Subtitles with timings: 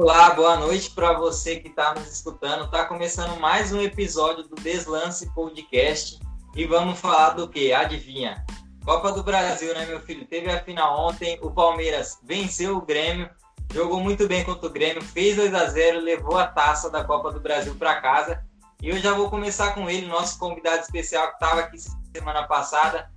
[0.00, 2.66] Olá, boa noite para você que está nos escutando.
[2.66, 6.20] Está começando mais um episódio do Deslance Podcast
[6.54, 7.72] e vamos falar do que?
[7.72, 8.46] Adivinha?
[8.84, 10.24] Copa do Brasil, né, meu filho?
[10.24, 13.28] Teve a final ontem, o Palmeiras venceu o Grêmio,
[13.74, 17.32] jogou muito bem contra o Grêmio, fez 2 a 0 levou a taça da Copa
[17.32, 18.40] do Brasil para casa.
[18.80, 21.76] E eu já vou começar com ele, nosso convidado especial que estava aqui
[22.14, 23.10] semana passada,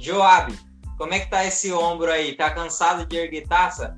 [0.00, 0.52] Joab.
[0.98, 2.36] Como é que tá esse ombro aí?
[2.36, 3.96] Tá cansado de erguer taça?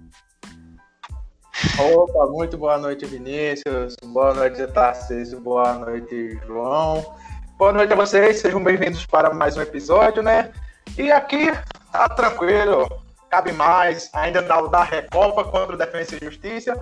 [1.79, 3.97] Opa, muito boa noite, Vinícius.
[4.05, 5.41] Boa noite, Tarcísio.
[5.41, 7.15] Boa noite, João.
[7.57, 8.41] Boa noite a vocês.
[8.41, 10.53] Sejam bem-vindos para mais um episódio, né?
[10.99, 11.51] E aqui,
[11.91, 12.87] tá tranquilo.
[13.31, 14.11] Cabe mais.
[14.13, 16.79] Ainda dá o da Recopa contra o Defesa e Justiça.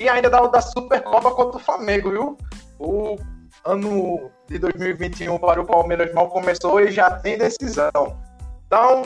[0.00, 2.38] E ainda dá o da Supercopa contra o Flamengo, viu?
[2.78, 3.16] O
[3.62, 8.18] ano de 2021 para o Palmeiras mal começou e já tem decisão.
[8.66, 9.02] Então,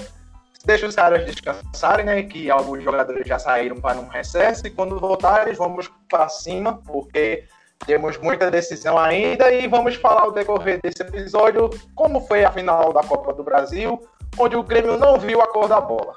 [0.65, 2.23] deixa os caras descansarem, né?
[2.23, 7.45] Que alguns jogadores já saíram para um recesso e quando voltarem, vamos para cima, porque
[7.86, 12.92] temos muita decisão ainda e vamos falar o decorrer desse episódio como foi a final
[12.92, 14.01] da Copa do Brasil,
[14.39, 16.17] onde o Grêmio não viu a cor da bola.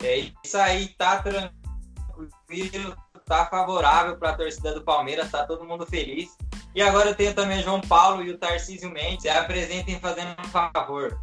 [0.00, 2.96] É isso aí, tá tranquilo,
[3.26, 6.30] tá favorável para a torcida do Palmeiras, tá todo mundo feliz.
[6.74, 9.22] E agora eu tenho também João Paulo e o Tarcísio Mendes.
[9.22, 11.18] Se apresentem fazendo um favor.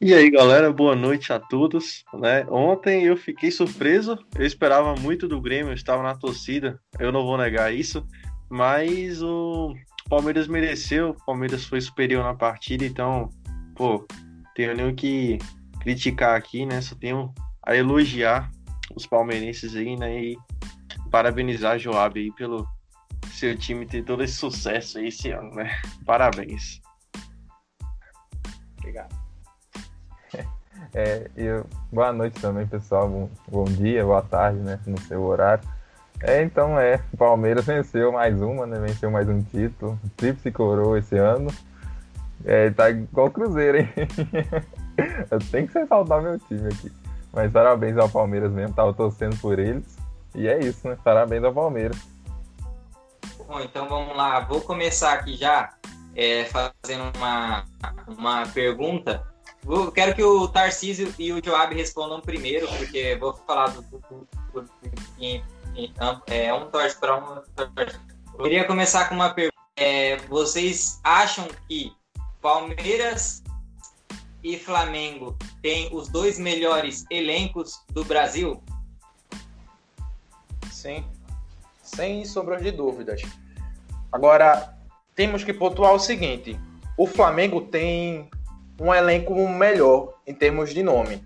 [0.00, 2.04] E aí, galera, boa noite a todos.
[2.14, 2.46] Né?
[2.48, 7.24] Ontem eu fiquei surpreso, eu esperava muito do Grêmio, eu estava na torcida, eu não
[7.24, 8.06] vou negar isso,
[8.48, 9.74] mas o
[10.08, 13.28] Palmeiras mereceu, o Palmeiras foi superior na partida, então,
[13.74, 14.06] pô,
[14.54, 15.38] tenho nem o que
[15.80, 16.80] criticar aqui, né?
[16.80, 17.34] Só tenho
[17.66, 18.50] a elogiar
[18.94, 20.22] os palmeirenses aí, né?
[20.22, 20.38] E
[21.10, 22.66] parabenizar a Joab aí pelo
[23.32, 25.80] seu time ter todo esse sucesso aí esse ano, né?
[26.06, 26.80] Parabéns.
[28.88, 29.14] Obrigado.
[30.94, 33.08] É, eu, boa noite também, pessoal.
[33.08, 34.80] Bom, bom, dia, boa tarde, né?
[34.86, 35.62] No seu horário.
[36.20, 38.78] É, então é, o Palmeiras venceu mais uma, né?
[38.78, 39.98] Venceu mais um título.
[40.16, 41.52] Tríplice coroa esse ano.
[42.44, 43.88] É, tá igual o Cruzeiro, hein?
[45.30, 46.90] eu tenho que ressaltar meu time aqui.
[47.32, 49.98] Mas parabéns ao Palmeiras mesmo, tava torcendo por eles.
[50.34, 50.96] E é isso, né?
[51.04, 51.98] Parabéns ao Palmeiras.
[53.46, 54.40] Bom, então vamos lá.
[54.40, 55.74] Vou começar aqui já
[56.14, 57.64] é, fazendo uma,
[58.06, 59.26] uma pergunta.
[59.62, 63.82] Vou, quero que o Tarcísio e o Joab respondam primeiro, porque vou falar do.
[63.82, 64.70] do, do, do
[65.18, 65.42] em,
[65.76, 65.92] em,
[66.26, 67.42] é, um torce para um.
[68.34, 69.58] Eu queria começar com uma pergunta.
[69.76, 71.92] É, vocês acham que
[72.40, 73.42] Palmeiras
[74.42, 78.62] e Flamengo têm os dois melhores elencos do Brasil?
[80.70, 81.04] Sim,
[81.82, 83.22] sem sombra de dúvidas.
[84.12, 84.77] Agora,
[85.18, 86.56] temos que pontuar o seguinte:
[86.96, 88.30] o Flamengo tem
[88.80, 91.20] um elenco melhor em termos de nome,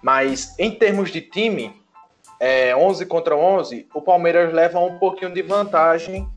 [0.00, 1.74] mas em termos de time,
[2.38, 6.28] é, 11 contra 11, o Palmeiras leva um pouquinho de vantagem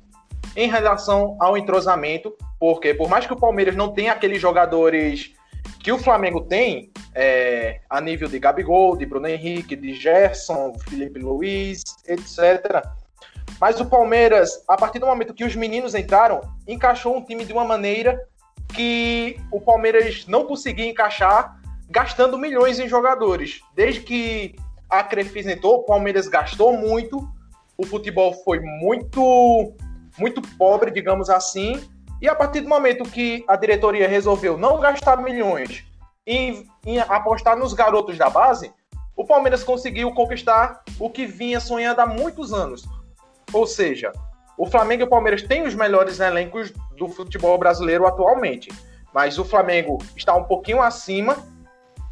[0.55, 5.31] em relação ao entrosamento, porque por mais que o Palmeiras não tenha aqueles jogadores
[5.79, 11.19] que o Flamengo tem, é, a nível de Gabigol, de Bruno Henrique, de Gerson, Felipe
[11.19, 12.83] Luiz, etc.
[13.59, 17.53] Mas o Palmeiras, a partir do momento que os meninos entraram, encaixou um time de
[17.53, 18.27] uma maneira
[18.73, 21.59] que o Palmeiras não conseguia encaixar,
[21.89, 23.61] gastando milhões em jogadores.
[23.75, 24.55] Desde que
[24.89, 27.27] a Crefisa entrou, o Palmeiras gastou muito,
[27.77, 29.73] o futebol foi muito,
[30.17, 31.81] muito pobre, digamos assim,
[32.21, 35.83] e a partir do momento que a diretoria resolveu não gastar milhões
[36.25, 36.65] e
[37.09, 38.71] apostar nos garotos da base,
[39.15, 42.87] o Palmeiras conseguiu conquistar o que vinha sonhando há muitos anos.
[43.53, 44.11] Ou seja,
[44.57, 48.71] o Flamengo e o Palmeiras têm os melhores elencos do futebol brasileiro atualmente,
[49.13, 51.37] mas o Flamengo está um pouquinho acima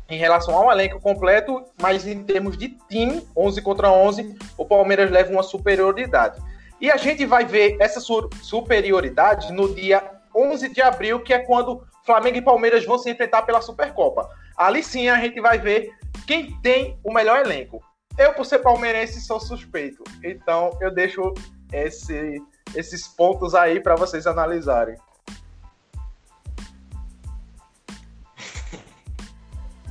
[0.10, 5.10] em relação ao elenco completo, mas em termos de time, 11 contra 11, o Palmeiras
[5.10, 6.40] leva uma superioridade.
[6.80, 8.02] E a gente vai ver essa
[8.42, 10.04] superioridade no dia
[10.36, 14.28] 11 de abril, que é quando Flamengo e Palmeiras vão se enfrentar pela Supercopa.
[14.58, 15.92] Ali sim a gente vai ver
[16.28, 17.82] quem tem o melhor elenco.
[18.22, 20.04] Eu, por ser palmeirense, sou suspeito.
[20.24, 21.34] Então eu deixo
[21.74, 22.40] esse,
[22.76, 24.96] esses pontos aí para vocês analisarem.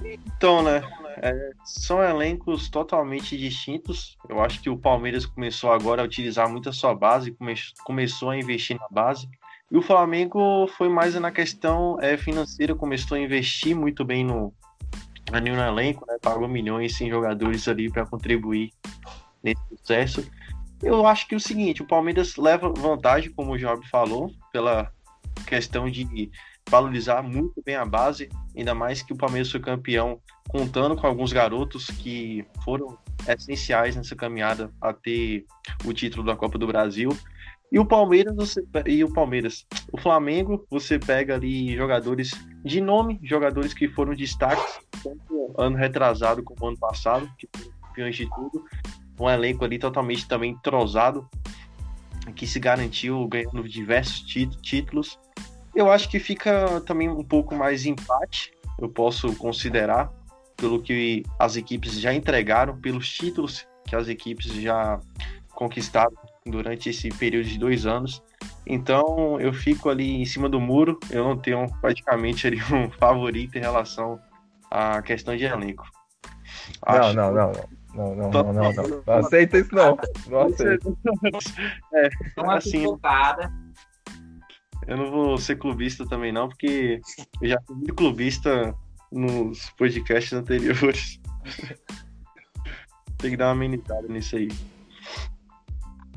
[0.05, 0.81] Então, né?
[1.17, 4.17] É, são elencos totalmente distintos.
[4.29, 8.31] Eu acho que o Palmeiras começou agora a utilizar muito a sua base, come, começou
[8.31, 9.29] a investir na base.
[9.73, 14.55] E o Flamengo foi mais na questão é, financeira, começou a investir muito bem no,
[15.31, 16.17] no elenco, né?
[16.21, 18.73] pagou milhões em jogadores ali para contribuir
[19.43, 20.31] nesse sucesso.
[20.82, 24.91] Eu acho que é o seguinte, o Palmeiras leva vantagem, como o Job falou, pela
[25.47, 26.31] questão de
[26.69, 31.32] valorizar muito bem a base, ainda mais que o Palmeiras foi campeão contando com alguns
[31.32, 32.99] garotos que foram
[33.29, 35.44] essenciais nessa caminhada a ter
[35.85, 37.11] o título da Copa do Brasil.
[37.71, 42.32] E o Palmeiras, você, e o Palmeiras, o Flamengo, você pega ali jogadores
[42.65, 48.17] de nome, jogadores que foram destaques, tanto ano retrasado como ano passado, que foram campeões
[48.17, 48.64] de tudo.
[49.19, 51.29] Um elenco ali totalmente também entrosado,
[52.35, 54.23] que se garantiu ganhando diversos
[54.62, 55.19] títulos.
[55.75, 60.12] Eu acho que fica também um pouco mais empate, eu posso considerar,
[60.56, 65.00] pelo que as equipes já entregaram, pelos títulos que as equipes já
[65.50, 66.12] conquistaram
[66.46, 68.23] durante esse período de dois anos.
[68.67, 73.56] Então eu fico ali em cima do muro, eu não tenho praticamente ali um favorito
[73.56, 74.20] em relação
[74.70, 75.84] à questão de elenco.
[76.82, 77.14] Acho...
[77.14, 77.81] Não, não, não.
[77.93, 79.02] Não, não, não, não, não.
[79.05, 79.96] Não aceita isso não.
[80.28, 80.88] Não aceita.
[81.93, 82.08] É,
[82.56, 82.84] assim,
[84.87, 87.00] Eu não vou ser clubista também não, porque
[87.43, 88.75] eu já fui muito clubista
[89.11, 91.20] nos podcasts anteriores.
[93.19, 94.49] Tem que dar uma amenizada nisso aí.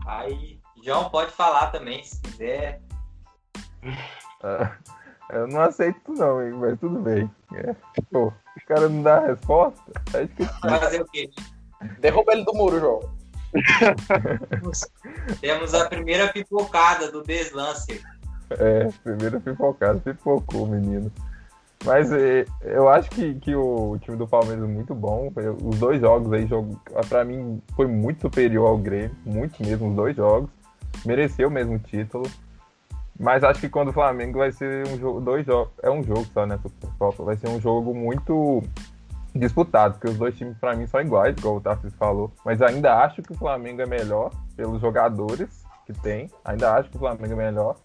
[0.05, 2.81] Aí, João pode falar também, se quiser.
[4.43, 4.77] Ah,
[5.29, 7.29] eu não aceito não, hein, mas tudo bem.
[7.53, 7.75] É,
[8.11, 9.91] pô, o cara não dá a resposta.
[10.13, 10.45] Acho que...
[10.45, 11.29] Fazer o quê?
[11.99, 12.99] Derruba ele do muro, João.
[15.41, 18.01] Temos a primeira pipocada do Deslance.
[18.51, 21.11] É, primeira pipocada, pipocou, menino.
[21.85, 25.31] Mas é, eu acho que, que o time do Palmeiras é muito bom.
[25.61, 29.15] Os dois jogos aí, jogo, pra mim, foi muito superior ao Grêmio.
[29.25, 30.49] Muito mesmo, os dois jogos.
[31.05, 32.25] Mereceu mesmo o título.
[33.19, 35.21] Mas acho que quando o Flamengo vai ser um jogo.
[35.21, 35.73] Dois jogos.
[35.81, 36.59] É um jogo só, né?
[37.19, 38.63] Vai ser um jogo muito
[39.35, 42.31] disputado, porque os dois times para mim são iguais, igual o Tarcísio falou.
[42.45, 46.29] Mas ainda acho que o Flamengo é melhor pelos jogadores que tem.
[46.45, 47.75] Ainda acho que o Flamengo é melhor.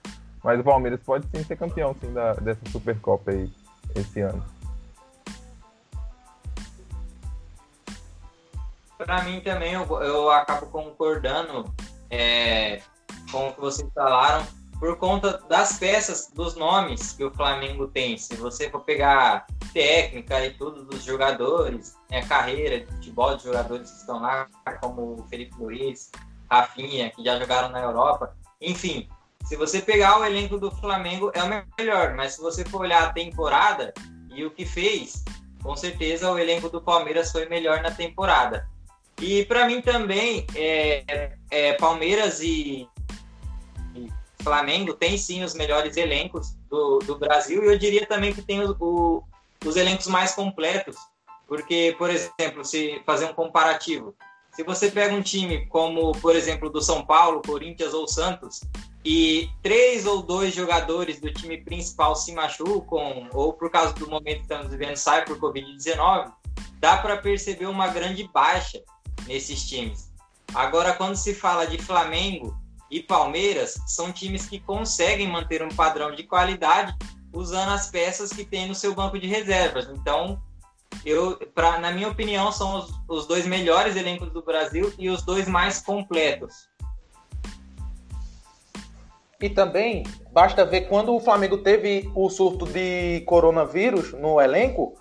[0.43, 3.51] Mas o Palmeiras pode sim ser campeão sim, da, dessa Supercopa aí
[3.95, 4.43] esse ano.
[8.97, 11.73] Para mim também, eu, eu acabo concordando
[12.11, 12.81] é,
[13.31, 14.45] com o que vocês falaram,
[14.79, 18.17] por conta das peças, dos nomes que o Flamengo tem.
[18.17, 23.91] Se você for pegar técnica e tudo dos jogadores, né, carreira de futebol de jogadores
[23.91, 24.47] que estão lá,
[24.81, 26.11] como o Felipe Luiz,
[26.51, 29.09] Rafinha, que já jogaram na Europa, enfim,
[29.45, 33.03] se você pegar o elenco do Flamengo, é o melhor, mas se você for olhar
[33.05, 33.93] a temporada
[34.35, 35.25] e o que fez,
[35.63, 38.69] com certeza o elenco do Palmeiras foi melhor na temporada.
[39.21, 42.47] E para mim também, é, é, Palmeiras e,
[42.83, 42.89] e,
[44.43, 48.63] Flamengo tem sim os melhores elencos do, do Brasil, e eu diria também que tem
[48.63, 49.23] o, o,
[49.65, 50.97] os elencos mais completos,
[51.47, 54.15] porque, por exemplo, se fazer um comparativo,
[54.53, 58.61] se você pega um time como, por exemplo, do São Paulo, Corinthians ou Santos,
[59.05, 64.39] e três ou dois jogadores do time principal se machucam, ou por causa do momento
[64.39, 66.33] que estamos vivendo, sai por Covid-19,
[66.81, 68.83] dá para perceber uma grande baixa
[69.27, 70.13] nesses times.
[70.55, 72.57] Agora, quando se fala de Flamengo
[72.91, 76.97] e Palmeiras, são times que conseguem manter um padrão de qualidade
[77.33, 79.89] usando as peças que tem no seu banco de reservas.
[79.91, 80.41] Então,
[81.05, 85.23] eu, pra, na minha opinião, são os, os dois melhores elencos do Brasil e os
[85.23, 86.69] dois mais completos.
[89.41, 94.95] E também basta ver quando o Flamengo teve o surto de coronavírus no elenco,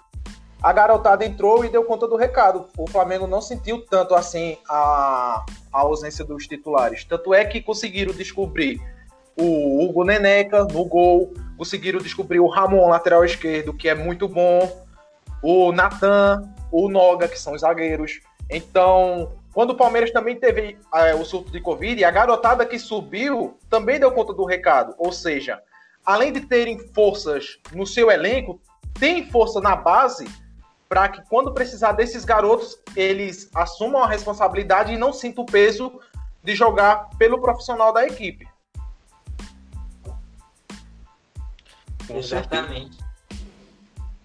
[0.62, 2.68] a garotada entrou e deu conta do recado.
[2.78, 5.44] O Flamengo não sentiu tanto assim a,
[5.78, 7.04] a ausência dos titulares.
[7.04, 8.82] Tanto é que conseguiram descobrir
[9.40, 14.86] o Hugo Neneca no gol, conseguiram descobrir o Ramon, lateral esquerdo, que é muito bom,
[15.44, 18.20] o Natan, o Noga, que são os zagueiros.
[18.50, 23.56] Então, quando o Palmeiras também teve é, o surto de Covid, a garotada que subiu
[23.70, 24.96] também deu conta do recado.
[24.98, 25.62] Ou seja,
[26.04, 28.60] além de terem forças no seu elenco,
[29.00, 30.28] tem força na base
[30.88, 36.00] para que quando precisar desses garotos, eles assumam a responsabilidade e não sintam o peso
[36.44, 38.48] de jogar pelo profissional da equipe.
[42.08, 42.98] Com Exatamente.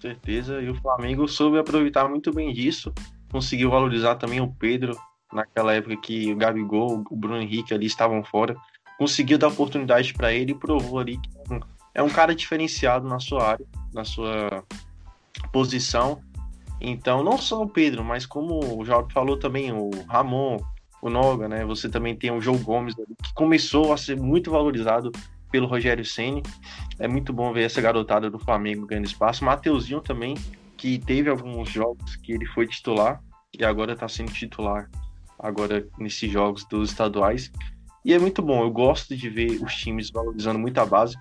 [0.01, 0.61] Certeza.
[0.61, 2.93] E o Flamengo soube aproveitar muito bem disso.
[3.31, 4.97] Conseguiu valorizar também o Pedro,
[5.33, 8.57] naquela época que o Gabigol, o Bruno Henrique ali estavam fora,
[8.99, 11.31] conseguiu dar oportunidade para ele e provou ali que
[11.95, 14.65] é um cara diferenciado na sua área, na sua
[15.51, 16.23] posição.
[16.85, 20.59] Então, não só o Pedro, mas como o Jorge falou também, o Ramon,
[21.01, 21.65] o Noga, né?
[21.65, 25.13] Você também tem o João Gomes, que começou a ser muito valorizado
[25.51, 26.43] pelo Rogério Ceni.
[26.99, 29.45] É muito bom ver essa garotada do Flamengo ganhando espaço.
[29.45, 30.37] Mateuzinho também,
[30.77, 33.23] que teve alguns jogos que ele foi titular
[33.57, 34.91] e agora está sendo titular
[35.39, 37.53] agora nesses jogos dos estaduais.
[38.05, 41.17] E é muito bom, eu gosto de ver os times valorizando muito a base.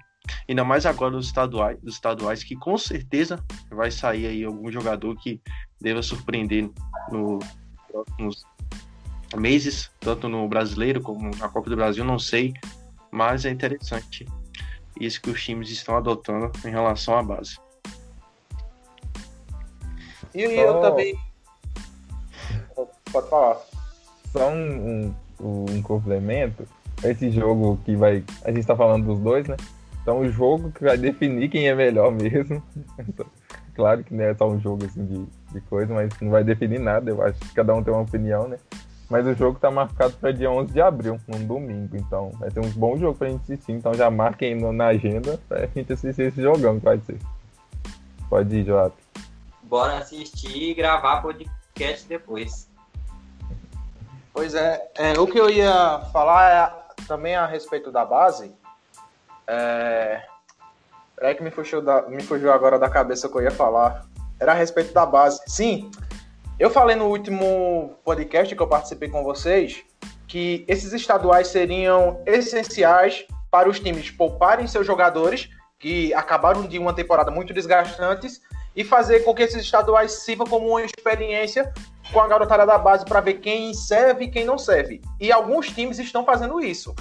[0.47, 5.15] Ainda mais agora dos estaduais, dos estaduais, que com certeza vai sair aí algum jogador
[5.17, 5.41] que
[5.79, 6.69] deva surpreender
[7.11, 7.39] no
[7.89, 8.45] próximos
[9.35, 12.53] meses, tanto no brasileiro como na Copa do Brasil, não sei,
[13.11, 14.25] mas é interessante
[14.99, 17.57] isso que os times estão adotando em relação à base.
[20.33, 21.17] E eu também.
[23.11, 23.57] Pode falar.
[24.31, 26.65] Só um, um, um, complemento.
[27.03, 28.23] Esse jogo que vai.
[28.45, 29.57] A gente está falando dos dois, né?
[30.01, 32.61] Então o jogo que vai definir quem é melhor mesmo.
[33.75, 36.79] claro que não é só um jogo assim de, de coisa, mas não vai definir
[36.79, 38.57] nada, eu acho que cada um tem uma opinião, né?
[39.11, 41.97] Mas o jogo está marcado para dia 11 de abril, num domingo.
[41.97, 43.73] Então vai ser um bom jogo para a gente assistir.
[43.73, 47.17] Então já marquem na agenda para a gente assistir esse jogão que vai ser.
[48.29, 48.93] Pode ir, Joab.
[49.63, 52.69] Bora assistir e gravar podcast depois.
[54.33, 58.55] Pois é, é, o que eu ia falar é também a respeito da base.
[59.51, 60.21] É...
[61.15, 64.05] Peraí que me fugiu, da, me fugiu agora da cabeça o que eu ia falar.
[64.39, 65.41] Era a respeito da base.
[65.45, 65.91] Sim,
[66.57, 69.83] eu falei no último podcast que eu participei com vocês
[70.27, 76.93] que esses estaduais seriam essenciais para os times pouparem seus jogadores, que acabaram de uma
[76.93, 78.39] temporada muito desgastantes,
[78.73, 81.73] e fazer com que esses estaduais sirvam como uma experiência
[82.13, 85.01] com a garotada da base para ver quem serve e quem não serve.
[85.19, 86.95] E alguns times estão fazendo isso.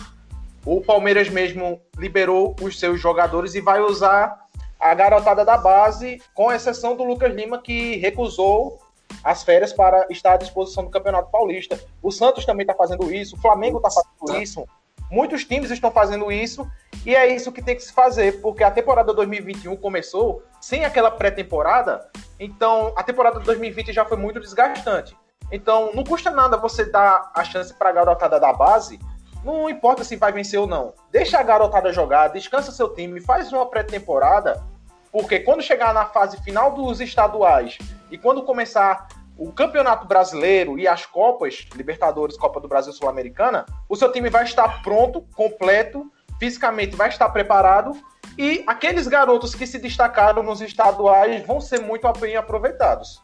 [0.65, 4.39] O Palmeiras mesmo liberou os seus jogadores e vai usar
[4.79, 8.79] a garotada da base, com exceção do Lucas Lima, que recusou
[9.23, 11.79] as férias para estar à disposição do Campeonato Paulista.
[12.03, 14.67] O Santos também está fazendo isso, o Flamengo está fazendo isso,
[15.11, 16.71] muitos times estão fazendo isso,
[17.05, 21.11] e é isso que tem que se fazer, porque a temporada 2021 começou sem aquela
[21.11, 25.17] pré-temporada, então a temporada 2020 já foi muito desgastante.
[25.53, 28.99] Então não custa nada você dar a chance para a garotada da base,
[29.45, 30.95] não importa se vai vencer ou não.
[31.11, 34.63] Deixa a garotada jogar, descansa seu time, faz uma pré-temporada
[35.13, 37.79] porque quando chegar na fase final dos estaduais
[38.11, 43.97] e quando começar o Campeonato Brasileiro e as Copas, Libertadores, Copa do Brasil Sul-Americana, o
[43.97, 47.93] seu time vai estar pronto, completo, fisicamente vai estar preparado
[48.39, 53.21] e aqueles garotos que se destacaram nos estaduais vão ser muito bem aproveitados.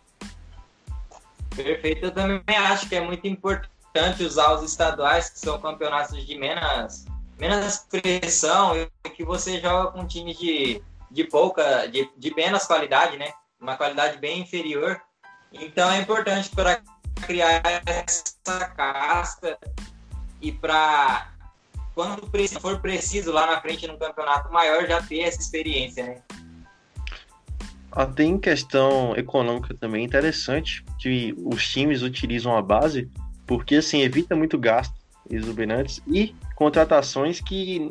[1.55, 3.76] Perfeito, eu também acho que é muito importante
[4.21, 7.05] usar os estaduais, que são campeonatos de menos,
[7.39, 13.17] menos pressão, e que você joga com times de de pouca, de, de menos qualidade,
[13.17, 13.33] né?
[13.61, 15.01] Uma qualidade bem inferior.
[15.53, 16.83] Então é importante para
[17.23, 19.59] criar essa casca
[20.41, 21.33] e para
[21.95, 22.29] quando
[22.61, 26.23] for preciso lá na frente num campeonato maior já ter essa experiência, né?
[27.91, 33.11] Até em questão econômica também interessante que os times utilizam a base
[33.47, 34.95] porque assim evita muito gasto
[35.31, 37.91] exuberantes e contratações que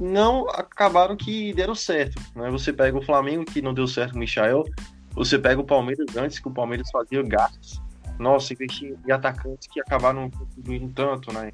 [0.00, 2.20] não acabaram que deram certo.
[2.34, 2.50] Né?
[2.50, 4.64] Você pega o Flamengo, que não deu certo com o Michael,
[5.12, 7.80] você pega o Palmeiras antes, que o Palmeiras fazia gastos.
[8.18, 11.52] Nossa, investia em atacantes que acabaram contribuindo tanto, né?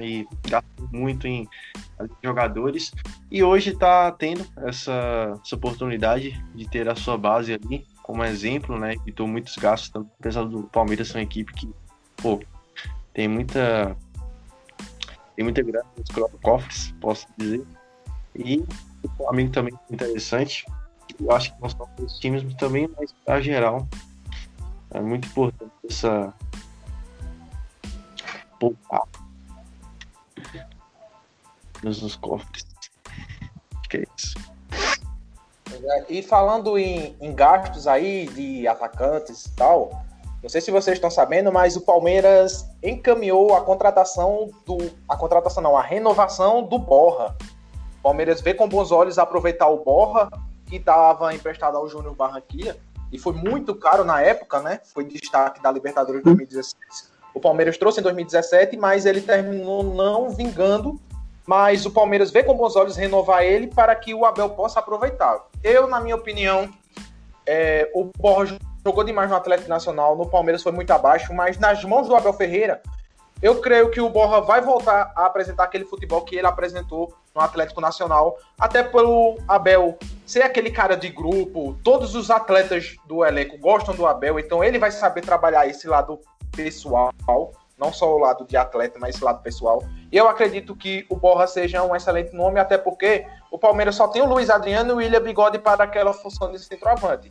[0.00, 1.48] E gastam muito em
[2.22, 2.92] jogadores.
[3.30, 8.78] E hoje está tendo essa, essa oportunidade de ter a sua base ali como exemplo,
[8.78, 8.94] né?
[8.94, 11.70] Evitou muitos gastos, apesar do Palmeiras ser uma equipe que,
[12.16, 12.40] pô,
[13.12, 13.96] tem muita
[15.36, 17.66] tem muita grana nos cofres, posso dizer.
[18.36, 18.64] E
[19.02, 20.66] o Flamengo também é interessante.
[21.20, 23.88] Eu acho que não só os times, mas também, mas a geral,
[24.90, 26.32] é muito importante essa
[28.58, 29.02] poupar
[31.82, 32.66] nos, nos cofres.
[33.88, 34.34] Que é isso.
[36.08, 40.04] E falando em, em gastos aí de atacantes e tal,
[40.42, 44.90] não sei se vocês estão sabendo, mas o Palmeiras encaminhou a contratação do.
[45.08, 47.36] A contratação não, a renovação do Borra.
[48.00, 50.28] O Palmeiras vê com bons olhos aproveitar o Borra,
[50.66, 52.76] que estava emprestado ao Júnior Barranquilla,
[53.12, 54.80] e foi muito caro na época, né?
[54.92, 57.12] Foi destaque da Libertadores 2016.
[57.32, 61.00] O Palmeiras trouxe em 2017, mas ele terminou não vingando.
[61.46, 65.44] Mas o Palmeiras vê com bons olhos renovar ele para que o Abel possa aproveitar.
[65.62, 66.68] Eu, na minha opinião,
[67.46, 71.84] é, o Borja jogou demais no Atlético Nacional, no Palmeiras foi muito abaixo, mas nas
[71.84, 72.82] mãos do Abel Ferreira,
[73.40, 77.40] eu creio que o Borra vai voltar a apresentar aquele futebol que ele apresentou no
[77.40, 83.58] Atlético Nacional, até pelo Abel ser aquele cara de grupo, todos os atletas do elenco
[83.58, 86.20] gostam do Abel, então ele vai saber trabalhar esse lado
[86.54, 87.12] pessoal,
[87.78, 89.82] não só o lado de atleta, mas esse lado pessoal.
[90.12, 94.06] E eu acredito que o Borra seja um excelente nome, até porque o Palmeiras só
[94.06, 97.28] tem o Luiz Adriano e o William Bigode para aquela função de centroavante.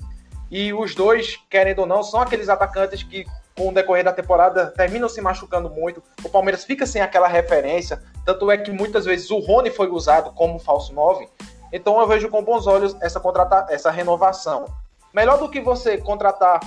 [0.52, 4.68] E os dois, querendo ou não, são aqueles atacantes que, com o decorrer da temporada,
[4.68, 6.04] terminam se machucando muito.
[6.24, 8.04] O Palmeiras fica sem aquela referência.
[8.26, 11.26] Tanto é que muitas vezes o Rony foi usado como falso 9.
[11.72, 14.66] Então eu vejo com bons olhos essa, contrata essa renovação.
[15.14, 16.60] Melhor do que você contratar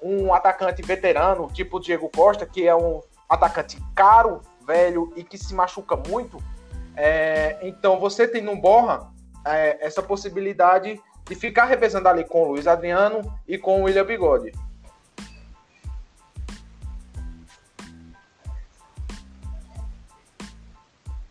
[0.00, 5.36] um atacante veterano, tipo o Diego Costa, que é um atacante caro, velho e que
[5.36, 6.38] se machuca muito.
[6.96, 9.10] É, então você tem no Borra
[9.44, 11.00] é, essa possibilidade
[11.32, 14.52] de ficar revezando ali com o Luiz Adriano e com o William Bigode.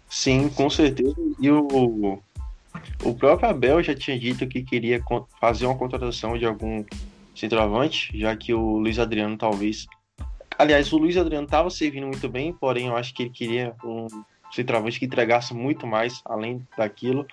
[0.10, 1.16] Sim, com certeza.
[1.40, 2.20] E o,
[3.04, 5.04] o próprio Abel já tinha dito que queria
[5.40, 6.84] fazer uma contratação de algum
[7.36, 9.86] centroavante, já que o Luiz Adriano talvez.
[10.58, 14.08] Aliás, o Luiz Adriano estava servindo muito bem, porém eu acho que ele queria um
[14.52, 17.26] centroavante que entregasse muito mais além daquilo.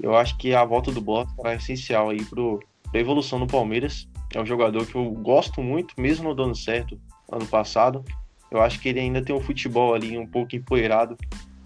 [0.00, 4.08] Eu acho que a volta do Borja é essencial aí para a evolução do Palmeiras.
[4.34, 6.98] É um jogador que eu gosto muito, mesmo não dando certo
[7.30, 8.04] ano passado.
[8.50, 11.16] Eu acho que ele ainda tem um futebol ali um pouco empoeirado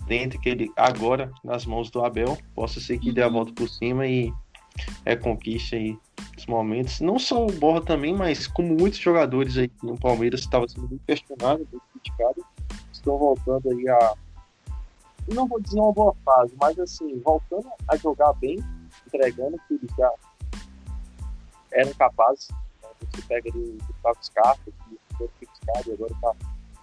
[0.06, 3.68] dentro que ele agora nas mãos do Abel possa ser que dê a volta por
[3.68, 4.32] cima e
[5.04, 5.98] é conquista aí
[6.36, 7.00] os momentos.
[7.00, 11.02] Não só o Borra também, mas como muitos jogadores aí no Palmeiras estava sendo muito
[11.06, 12.44] questionado, muito criticado,
[12.92, 14.14] estão voltando aí a
[15.34, 18.58] não vou dizer uma boa fase, mas assim, voltando a jogar bem,
[19.06, 20.12] entregando que eles já
[21.72, 22.48] eram capazes.
[22.82, 22.88] Né?
[23.00, 26.34] Você pega ali o Gustavo Scarpa, que foi criticado e agora está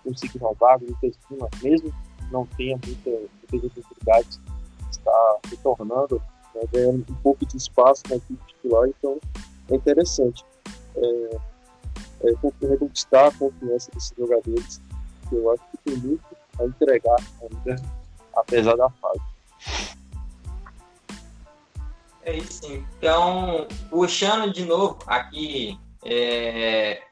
[0.03, 1.93] conseguindo roubar, o Lucas Lima, mesmo
[2.31, 3.09] não tenha muita,
[3.51, 4.39] muitas oportunidades,
[4.91, 6.21] está retornando,
[6.53, 9.19] né, ganhando um pouco de espaço na equipe titular, então
[9.69, 10.45] é interessante.
[10.95, 11.37] É,
[12.23, 14.81] é, reconquistar a confiança desses jogadores,
[15.27, 16.23] que eu acho que tem muito
[16.59, 17.81] a entregar ainda,
[18.35, 19.21] apesar da fase.
[22.23, 27.03] É isso, então, puxando de novo aqui é,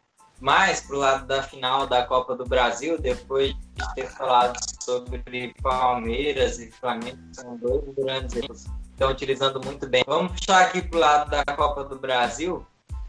[0.42, 6.60] mais pro lado da final da Copa do Brasil, depois de ter falado sobre Palmeiras
[6.60, 10.04] e Flamengo, são dois grandes exemplos estão utilizando muito bem.
[10.08, 12.66] Vamos puxar aqui pro lado da Copa do Brasil.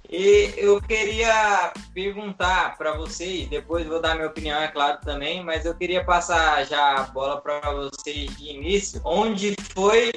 [0.08, 5.64] E eu queria perguntar para vocês, depois vou dar minha opinião, é claro, também, mas
[5.64, 9.00] eu queria passar já a bola para vocês de início.
[9.04, 10.12] Onde foi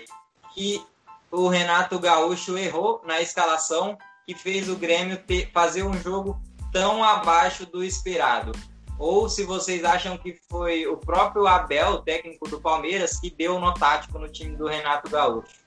[0.53, 0.83] que
[1.31, 6.39] o Renato Gaúcho errou na escalação que fez o Grêmio ter, fazer um jogo
[6.71, 8.51] tão abaixo do esperado.
[8.99, 13.73] Ou se vocês acham que foi o próprio Abel, técnico do Palmeiras, que deu no
[13.73, 15.66] tático no time do Renato Gaúcho.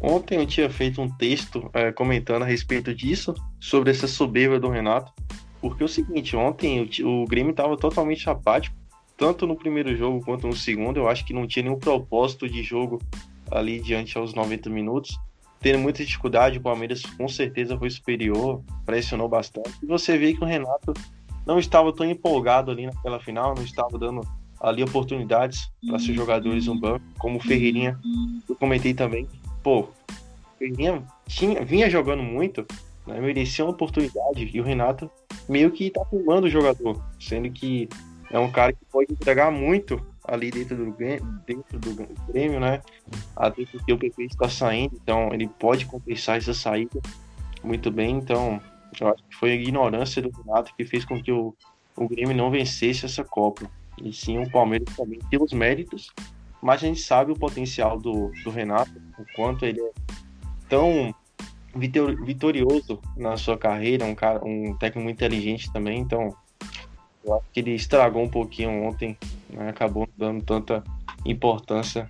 [0.00, 4.68] Ontem eu tinha feito um texto é, comentando a respeito disso, sobre essa soberba do
[4.68, 5.12] Renato.
[5.60, 8.76] Porque é o seguinte, ontem o, o Grêmio estava totalmente apático,
[9.16, 10.98] tanto no primeiro jogo quanto no segundo.
[10.98, 13.00] Eu acho que não tinha nenhum propósito de jogo
[13.50, 15.18] ali diante aos 90 minutos
[15.60, 19.72] tendo muita dificuldade, o Palmeiras com certeza foi superior, pressionou bastante.
[19.82, 20.94] E você vê que o Renato
[21.46, 24.20] não estava tão empolgado ali naquela final, não estava dando
[24.60, 27.98] ali oportunidades para seus jogadores no banco, como o Ferreirinha,
[28.48, 29.26] eu comentei também.
[29.62, 29.88] Pô,
[30.58, 32.66] Ferreirinha tinha, vinha jogando muito,
[33.06, 35.10] né, merecia uma oportunidade, e o Renato
[35.48, 37.88] meio que está filmando o jogador, sendo que
[38.30, 40.92] é um cara que pode entregar muito ali dentro do,
[41.46, 41.94] dentro do
[42.26, 42.82] Grêmio, né?
[43.34, 47.00] Até porque o PP está saindo, então ele pode compensar essa saída
[47.64, 48.16] muito bem.
[48.16, 48.60] Então,
[49.00, 51.54] eu acho que foi a ignorância do Renato que fez com que o,
[51.96, 53.70] o Grêmio não vencesse essa Copa.
[54.02, 56.12] E sim, o Palmeiras também tem os méritos,
[56.62, 59.90] mas a gente sabe o potencial do, do Renato, o quanto ele é
[60.68, 61.14] tão
[61.74, 66.34] vitorioso na sua carreira, um, cara, um técnico muito inteligente também, então
[67.24, 69.16] eu acho que ele estragou um pouquinho ontem,
[69.50, 69.68] né?
[69.68, 70.82] acabou dando tanta
[71.24, 72.08] importância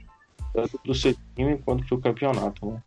[0.53, 2.67] tanto para o seu time quanto para o campeonato.
[2.67, 2.83] Né?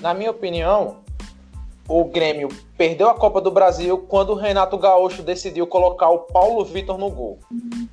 [0.00, 1.00] Na minha opinião,
[1.88, 6.64] o Grêmio perdeu a Copa do Brasil quando o Renato Gaúcho decidiu colocar o Paulo
[6.64, 7.38] Vitor no gol.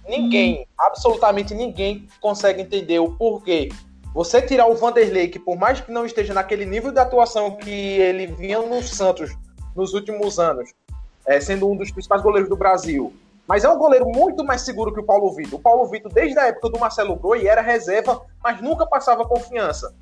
[0.08, 3.70] Ninguém, absolutamente ninguém, consegue entender o porquê.
[4.14, 7.70] Você tirar o Vanderlei, que por mais que não esteja naquele nível de atuação que
[7.70, 9.36] ele vinha no Santos
[9.76, 10.72] nos últimos anos,
[11.26, 13.14] é, sendo um dos principais goleiros do Brasil.
[13.48, 15.60] Mas é um goleiro muito mais seguro que o Paulo Vitor.
[15.60, 19.96] O Paulo Vitor, desde a época do Marcelo Groi, era reserva, mas nunca passava confiança.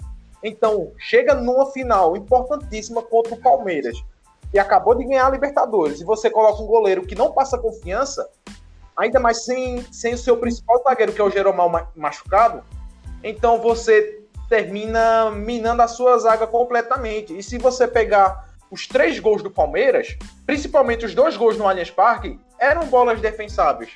[0.44, 3.98] Então, chega numa final importantíssima contra o Palmeiras
[4.54, 8.28] e acabou de ganhar a Libertadores, e você coloca um goleiro que não passa confiança,
[8.96, 12.64] ainda mais sem, sem o seu principal zagueiro, que é o Jeromal machucado,
[13.24, 17.38] então você termina minando a sua zaga completamente.
[17.38, 21.92] E se você pegar os três gols do Palmeiras, principalmente os dois gols no Allianz
[21.92, 23.92] Parque, eram bolas defensáveis.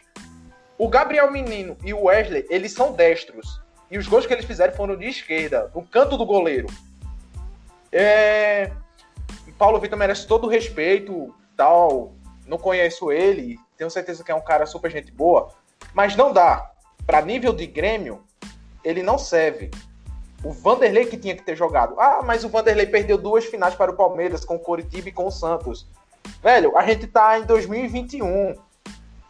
[0.77, 3.61] O Gabriel Menino e o Wesley, eles são destros.
[3.91, 6.67] E os gols que eles fizeram foram de esquerda, no canto do goleiro.
[7.91, 8.71] É...
[9.58, 12.13] Paulo Vitor merece todo o respeito, tal.
[12.47, 15.49] Não conheço ele, tenho certeza que é um cara super gente boa.
[15.93, 16.71] Mas não dá.
[17.06, 18.23] Para nível de Grêmio,
[18.84, 19.69] ele não serve.
[20.43, 21.99] O Vanderlei que tinha que ter jogado.
[21.99, 25.27] Ah, mas o Vanderlei perdeu duas finais para o Palmeiras, com o Coritiba e com
[25.27, 25.86] o Santos.
[26.41, 28.56] Velho, a gente tá em 2021.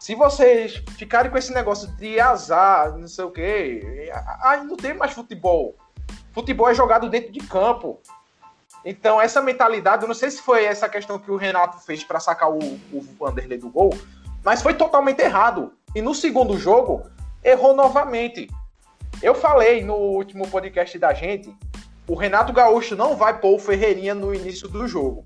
[0.02, 4.10] Se vocês ficarem com esse negócio de azar, não sei o quê,
[4.42, 5.76] aí não tem mais futebol.
[6.32, 8.00] Futebol é jogado dentro de campo.
[8.84, 12.18] Então, essa mentalidade, eu não sei se foi essa questão que o Renato fez para
[12.18, 12.58] sacar o,
[12.92, 13.96] o Vanderlei do gol,
[14.42, 15.72] mas foi totalmente errado.
[15.94, 17.08] E no segundo jogo,
[17.44, 18.50] errou novamente.
[19.22, 21.56] Eu falei no último podcast da gente,
[22.08, 25.24] o Renato Gaúcho não vai pôr o Ferreirinha no início do jogo.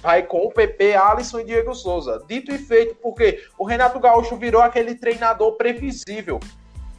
[0.00, 2.22] Vai com o PP, Alisson e Diego Souza.
[2.28, 6.38] Dito e feito, porque o Renato Gaúcho virou aquele treinador previsível.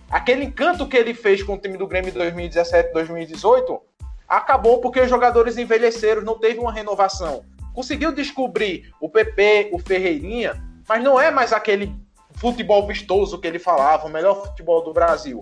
[0.09, 3.81] Aquele encanto que ele fez com o time do Grêmio em 2017, 2018,
[4.27, 7.43] acabou porque os jogadores envelheceram, não teve uma renovação.
[7.73, 11.93] Conseguiu descobrir o PP, o Ferreirinha, mas não é mais aquele
[12.35, 15.41] futebol vistoso que ele falava, o melhor futebol do Brasil.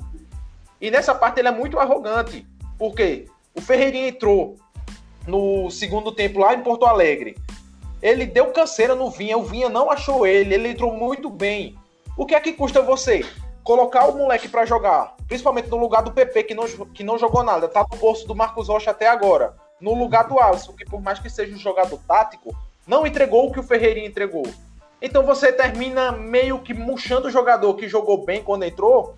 [0.80, 2.46] E nessa parte ele é muito arrogante.
[2.78, 3.26] Por quê?
[3.54, 4.58] O Ferreirinha entrou
[5.28, 7.38] no segundo tempo lá em Porto Alegre.
[8.02, 11.76] Ele deu canseira no Vinha, o Vinha não achou ele, ele entrou muito bem.
[12.18, 13.26] O que é que custa você
[13.64, 17.44] colocar o moleque para jogar, principalmente no lugar do PP, que não, que não jogou
[17.44, 21.02] nada, tá no bolso do Marcos Rocha até agora, no lugar do Alisson, que por
[21.02, 24.46] mais que seja um jogador tático, não entregou o que o Ferreirinha entregou.
[25.02, 29.16] Então você termina meio que murchando o jogador que jogou bem quando entrou,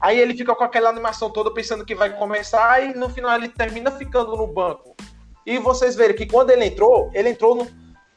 [0.00, 3.48] aí ele fica com aquela animação toda pensando que vai começar e no final ele
[3.48, 4.96] termina ficando no banco.
[5.46, 7.68] E vocês verem que quando ele entrou, ele entrou no,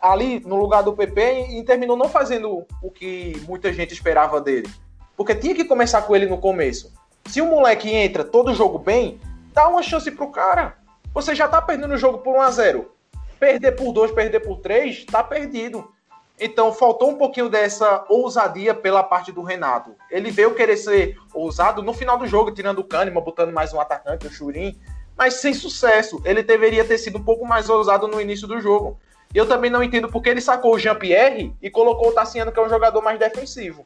[0.01, 4.41] ali no lugar do PP e, e terminou não fazendo o que muita gente esperava
[4.41, 4.67] dele.
[5.15, 6.91] Porque tinha que começar com ele no começo.
[7.25, 9.21] Se o moleque entra todo jogo bem,
[9.53, 10.77] dá uma chance pro cara.
[11.13, 12.91] Você já tá perdendo o jogo por 1 a 0
[13.39, 15.93] Perder por 2, perder por 3, tá perdido.
[16.39, 19.93] Então faltou um pouquinho dessa ousadia pela parte do Renato.
[20.09, 23.79] Ele veio querer ser ousado no final do jogo, tirando o Kahneman, botando mais um
[23.79, 24.79] atacante, o Churin,
[25.19, 26.21] mas sem sucesso.
[26.23, 28.97] Ele deveria ter sido um pouco mais ousado no início do jogo.
[29.35, 32.65] Eu também não entendo porque ele sacou o Jean-Pierre e colocou o Tassiano, que é
[32.65, 33.85] um jogador mais defensivo.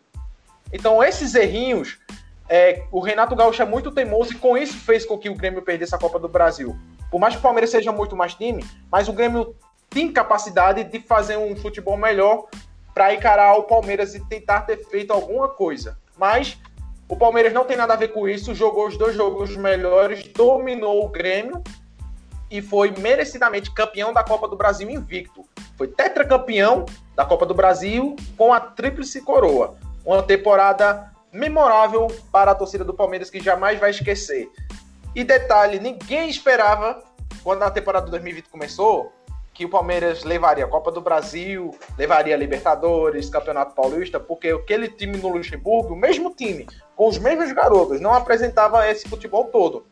[0.71, 1.97] Então, esses errinhos,
[2.47, 5.63] é, o Renato Gaúcho é muito teimoso e com isso fez com que o Grêmio
[5.63, 6.77] perdesse a Copa do Brasil.
[7.09, 9.55] Por mais que o Palmeiras seja muito mais time, mas o Grêmio
[9.89, 12.45] tem capacidade de fazer um futebol melhor
[12.93, 15.97] para encarar o Palmeiras e tentar ter feito alguma coisa.
[16.15, 16.59] Mas
[17.07, 21.05] o Palmeiras não tem nada a ver com isso, jogou os dois jogos melhores, dominou
[21.05, 21.61] o Grêmio
[22.49, 25.43] e foi merecidamente campeão da Copa do Brasil invicto.
[25.77, 26.85] Foi tetracampeão
[27.15, 32.93] da Copa do Brasil com a tríplice coroa uma temporada memorável para a torcida do
[32.93, 34.49] Palmeiras que jamais vai esquecer.
[35.15, 37.03] E detalhe, ninguém esperava,
[37.43, 39.11] quando a temporada de 2020 começou,
[39.53, 44.87] que o Palmeiras levaria a Copa do Brasil, levaria a Libertadores, Campeonato Paulista, porque aquele
[44.87, 49.85] time no Luxemburgo, o mesmo time, com os mesmos garotos, não apresentava esse futebol todo.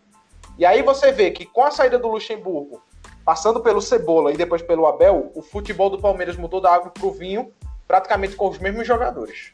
[0.57, 2.81] E aí você vê que com a saída do Luxemburgo,
[3.25, 7.05] passando pelo Cebola e depois pelo Abel, o futebol do Palmeiras mudou da água para
[7.05, 7.51] o vinho,
[7.87, 9.51] praticamente com os mesmos jogadores.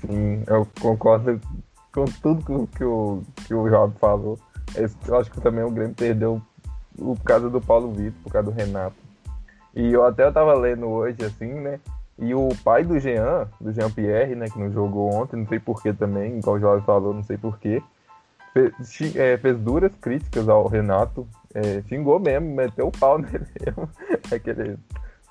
[0.00, 1.40] Sim, eu concordo
[1.92, 4.38] com tudo que o, que o Job falou.
[4.74, 6.40] Eu acho que também o Grêmio perdeu
[6.96, 8.96] por causa do Paulo Vitor, por causa do Renato.
[9.74, 11.80] E eu até eu tava lendo hoje, assim, né?
[12.20, 15.58] E o pai do Jean, do Jean Pierre, né, que não jogou ontem, não sei
[15.58, 17.82] porquê também, igual o Jorge falou, não sei porquê,
[18.52, 23.88] fez, é, fez duras críticas ao Renato, é, xingou mesmo, meteu o pau nele mesmo.
[24.30, 24.78] Aquele,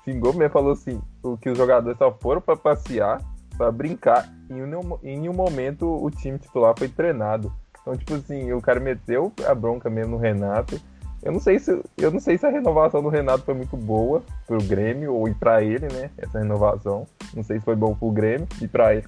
[0.04, 3.20] xingou mesmo, falou assim, o que os jogadores só foram para passear
[3.60, 4.26] para brincar.
[4.48, 7.52] E em um, em um momento o time titular foi treinado.
[7.82, 10.80] Então, tipo assim, o cara meteu a bronca mesmo no Renato.
[11.22, 14.22] Eu não sei se eu não sei se a renovação do Renato foi muito boa
[14.46, 16.10] pro Grêmio ou para ele, né?
[16.16, 17.06] Essa renovação.
[17.34, 19.06] Não sei se foi bom pro Grêmio e para ele.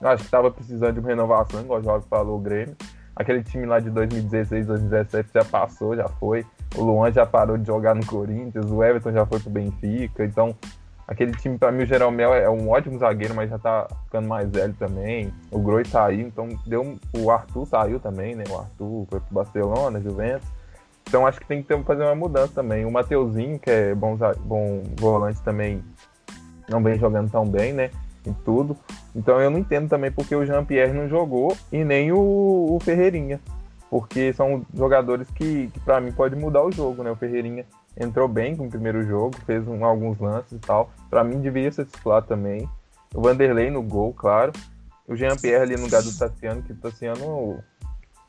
[0.00, 2.76] Acho que tava precisando de uma renovação, igual o Jorge falou, o Grêmio.
[3.16, 6.46] Aquele time lá de 2016, 2017 já passou, já foi.
[6.76, 10.24] O Luan já parou de jogar no Corinthians, o Everton já foi pro Benfica.
[10.24, 10.54] Então,
[11.08, 14.50] Aquele time, para mim, o Jeromel é um ótimo zagueiro, mas já tá ficando mais
[14.50, 15.32] velho também.
[15.50, 18.44] O Groi saiu, então deu o Arthur saiu também, né?
[18.50, 20.46] O Arthur foi pro Barcelona, Juventus.
[21.08, 22.84] Então acho que tem que ter, fazer uma mudança também.
[22.84, 25.82] O Mateuzinho, que é bom, bom volante também,
[26.68, 27.90] não vem jogando tão bem, né?
[28.26, 28.76] Em tudo.
[29.16, 33.40] Então eu não entendo também porque o Jean-Pierre não jogou e nem o, o Ferreirinha.
[33.90, 37.10] Porque são jogadores que, que para mim pode mudar o jogo, né?
[37.10, 37.64] O Ferreirinha
[37.98, 40.90] entrou bem com o primeiro jogo, fez um, alguns lances e tal.
[41.08, 42.68] Para mim, deveria ser titular também.
[43.14, 44.52] O Vanderlei no gol, claro.
[45.06, 47.64] O Jean-Pierre ali no lugar do Tassiano, que o Tassiano,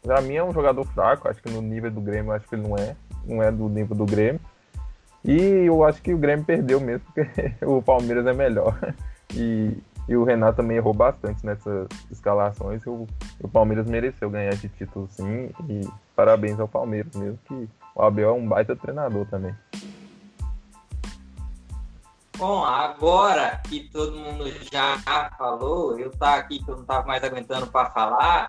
[0.01, 1.27] pra mim, é um jogador fraco.
[1.27, 2.95] Acho que no nível do Grêmio, acho que ele não é.
[3.25, 4.41] Não é do nível do Grêmio.
[5.23, 8.77] E eu acho que o Grêmio perdeu mesmo, porque o Palmeiras é melhor.
[9.35, 12.83] E, E o Renato também errou bastante nessas escalações.
[12.87, 13.05] O,
[13.39, 15.51] o Palmeiras mereceu ganhar esse título sim.
[15.69, 19.53] E parabéns ao Palmeiras mesmo, que o Abel é um baita treinador também.
[22.39, 24.97] Bom, agora que todo mundo já
[25.37, 28.47] falou, eu tá aqui que eu não tava mais aguentando para falar.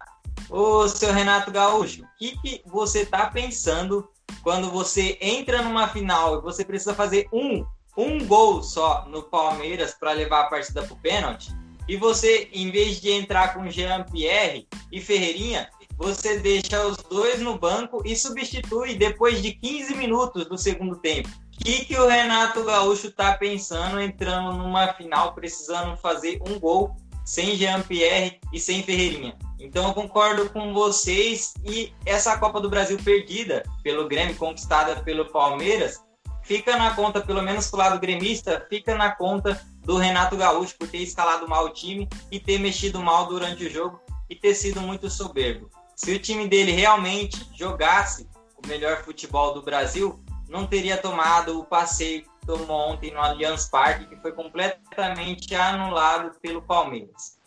[0.51, 4.09] Ô, seu Renato Gaúcho, o que, que você tá pensando
[4.43, 7.65] quando você entra numa final e você precisa fazer um,
[7.97, 11.55] um gol só no Palmeiras para levar a partida pro pênalti?
[11.89, 17.41] E você, em vez de entrar com Jean Pierre e Ferreirinha, você deixa os dois
[17.41, 21.29] no banco e substitui depois de 15 minutos do segundo tempo
[21.63, 27.55] que, que o Renato Gaúcho tá pensando entrando numa final, precisando fazer um gol sem
[27.55, 29.37] Jean-Pierre e sem Ferreirinha.
[29.61, 35.31] Então eu concordo com vocês e essa Copa do Brasil perdida pelo Grêmio, conquistada pelo
[35.31, 36.03] Palmeiras,
[36.43, 40.89] fica na conta, pelo menos pro lado gremista, fica na conta do Renato Gaúcho por
[40.89, 44.81] ter escalado mal o time e ter mexido mal durante o jogo e ter sido
[44.81, 45.71] muito soberbo.
[45.95, 50.19] Se o time dele realmente jogasse o melhor futebol do Brasil,
[50.49, 56.33] não teria tomado o passeio que tomou ontem no Allianz Parque, que foi completamente anulado
[56.41, 57.39] pelo Palmeiras.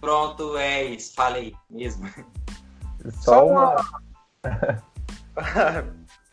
[0.00, 1.14] Pronto, é isso.
[1.14, 2.08] Falei mesmo.
[3.22, 3.76] Só uma.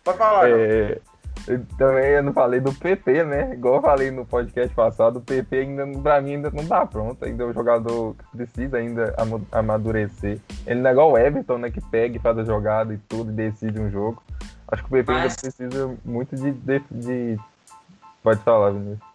[0.04, 0.50] Pode falar.
[0.50, 1.00] É,
[1.48, 3.54] eu também eu não falei do PP, né?
[3.54, 7.24] Igual eu falei no podcast passado, o PP ainda, pra mim, ainda não dá pronto.
[7.24, 9.16] Ainda é um jogador que precisa ainda
[9.52, 10.40] amadurecer.
[10.66, 11.72] Ele não é igual o Everton, né?
[11.72, 14.22] Que pega e faz a jogada e tudo, e decide um jogo.
[14.68, 15.22] Acho que o PP Mas...
[15.22, 17.40] ainda precisa muito de, de, de...
[18.22, 19.07] Pode falar, Vinícius.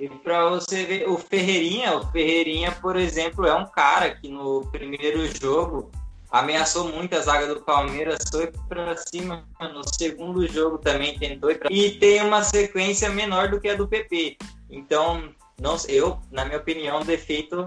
[0.00, 4.62] E para você ver, o Ferreirinha, o Ferreirinha, por exemplo, é um cara que no
[4.72, 5.90] primeiro jogo
[6.30, 9.44] ameaçou muito a zaga do Palmeiras, foi para cima.
[9.60, 11.50] No segundo jogo também tentou.
[11.68, 14.38] E tem uma sequência menor do que a do PP.
[14.70, 15.28] Então,
[15.60, 17.66] não eu, na minha opinião, o defeito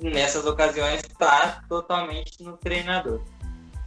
[0.00, 3.20] nessas ocasiões está totalmente no treinador.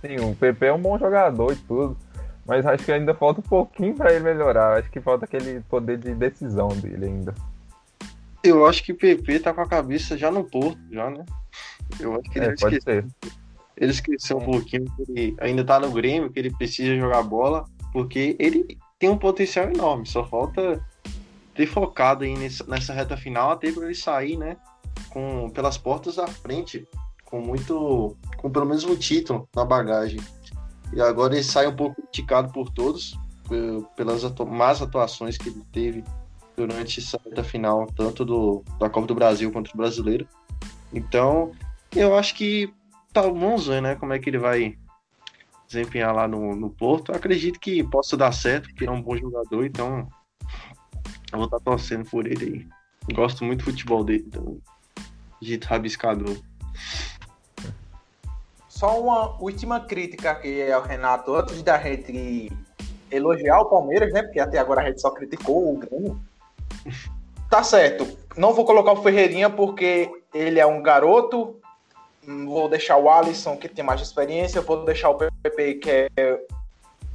[0.01, 1.97] Sim, o PP é um bom jogador e tudo.
[2.45, 4.79] Mas acho que ainda falta um pouquinho para ele melhorar.
[4.79, 7.33] Acho que falta aquele poder de decisão dele ainda.
[8.45, 11.25] Eu acho que o PP tá com a cabeça já no Porto, já, né?
[11.99, 13.03] Eu acho que ele é, pode esqueceu.
[13.03, 13.31] ser.
[13.77, 14.45] Ele esqueceu um é.
[14.45, 19.09] pouquinho que ele ainda tá no Grêmio, que ele precisa jogar bola, porque ele tem
[19.09, 20.05] um potencial enorme.
[20.05, 20.85] Só falta
[21.53, 24.57] ter focado aí nessa, nessa reta final até para ele sair, né?
[25.09, 26.87] Com, pelas portas da frente,
[27.23, 28.15] com muito.
[28.37, 30.19] com pelo menos um título na bagagem.
[30.93, 33.17] E agora ele sai um pouco criticado por todos,
[33.95, 36.03] pelas atu más atuações que ele teve
[36.55, 40.27] durante essa reta final, tanto do, da Copa do Brasil quanto do Brasileiro.
[40.93, 41.51] Então,
[41.95, 42.73] eu acho que
[43.13, 44.77] tá, vamos ver, né, como é que ele vai
[45.67, 47.11] desempenhar lá no, no Porto.
[47.11, 50.07] Eu acredito que possa dar certo, porque é um bom jogador, então
[51.31, 53.13] eu vou estar torcendo por ele aí.
[53.13, 54.57] Gosto muito do futebol dele, então,
[55.41, 56.37] de rabiscador.
[58.67, 62.51] Só uma última crítica aqui ao Renato, antes da gente
[63.09, 64.23] elogiar o Palmeiras, né?
[64.23, 66.19] Porque até agora a gente só criticou o Grêmio.
[67.49, 68.17] Tá certo.
[68.35, 71.59] Não vou colocar o Ferreirinha porque ele é um garoto.
[72.27, 74.61] Vou deixar o Alisson, que tem mais experiência.
[74.61, 76.39] Vou deixar o Pepe, que é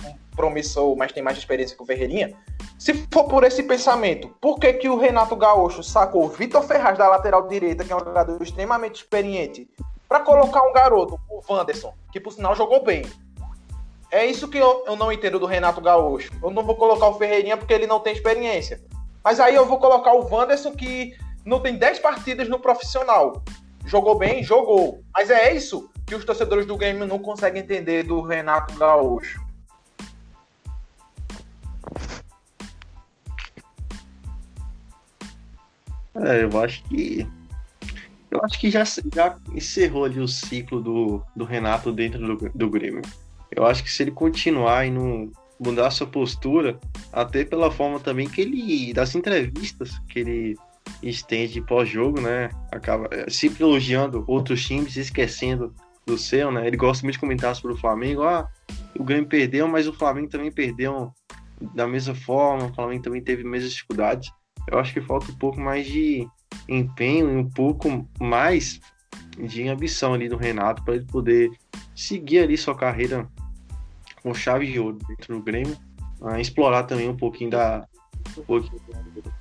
[0.05, 2.35] um promissor, mas tem mais experiência que o Ferreirinha.
[2.79, 6.97] Se for por esse pensamento, por que, que o Renato Gaúcho sacou o Vitor Ferraz
[6.97, 9.69] da lateral direita, que é um jogador extremamente experiente,
[10.09, 13.05] para colocar um garoto, o Wanderson, que por sinal jogou bem.
[14.11, 16.33] É isso que eu, eu não entendo do Renato Gaúcho.
[16.43, 18.81] Eu não vou colocar o Ferreirinha porque ele não tem experiência.
[19.23, 23.43] Mas aí eu vou colocar o Wanderson que não tem 10 partidas no profissional.
[23.87, 24.43] Jogou bem?
[24.43, 25.03] Jogou.
[25.15, 29.41] Mas é isso que os torcedores do game não conseguem entender do Renato Gaúcho.
[36.15, 37.27] É, eu acho que
[38.31, 42.71] eu acho que já, já encerrou ali o ciclo do, do Renato dentro do, do
[42.71, 43.03] Grêmio.
[43.51, 46.81] Eu acho que se ele continuar e não mudar sua postura,
[47.13, 50.57] até pela forma também que ele, das entrevistas que ele
[51.03, 52.49] estende pós-jogo, né?
[52.73, 55.75] Acaba é, sempre elogiando outros times, esquecendo
[56.07, 56.67] do seu, né?
[56.67, 58.23] Ele gosta muito de comentar sobre o Flamengo.
[58.23, 58.49] Ah,
[58.99, 61.13] o Grêmio perdeu, mas o Flamengo também perdeu
[61.75, 64.31] da mesma forma, o Flamengo também teve mesmas dificuldades.
[64.67, 66.27] Eu acho que falta um pouco mais de
[66.69, 68.81] empenho e um pouco mais
[69.39, 71.51] de ambição ali do Renato para ele poder
[71.95, 73.29] seguir ali sua carreira
[74.23, 75.77] com chave de ouro dentro do Grêmio,
[76.23, 77.87] a explorar também um pouquinho, da,
[78.37, 78.81] um pouquinho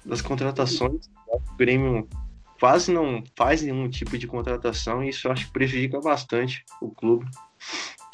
[0.05, 1.09] das contratações.
[1.27, 2.07] O Grêmio
[2.59, 6.89] quase não faz nenhum tipo de contratação e isso eu acho que prejudica bastante o
[6.89, 7.25] clube.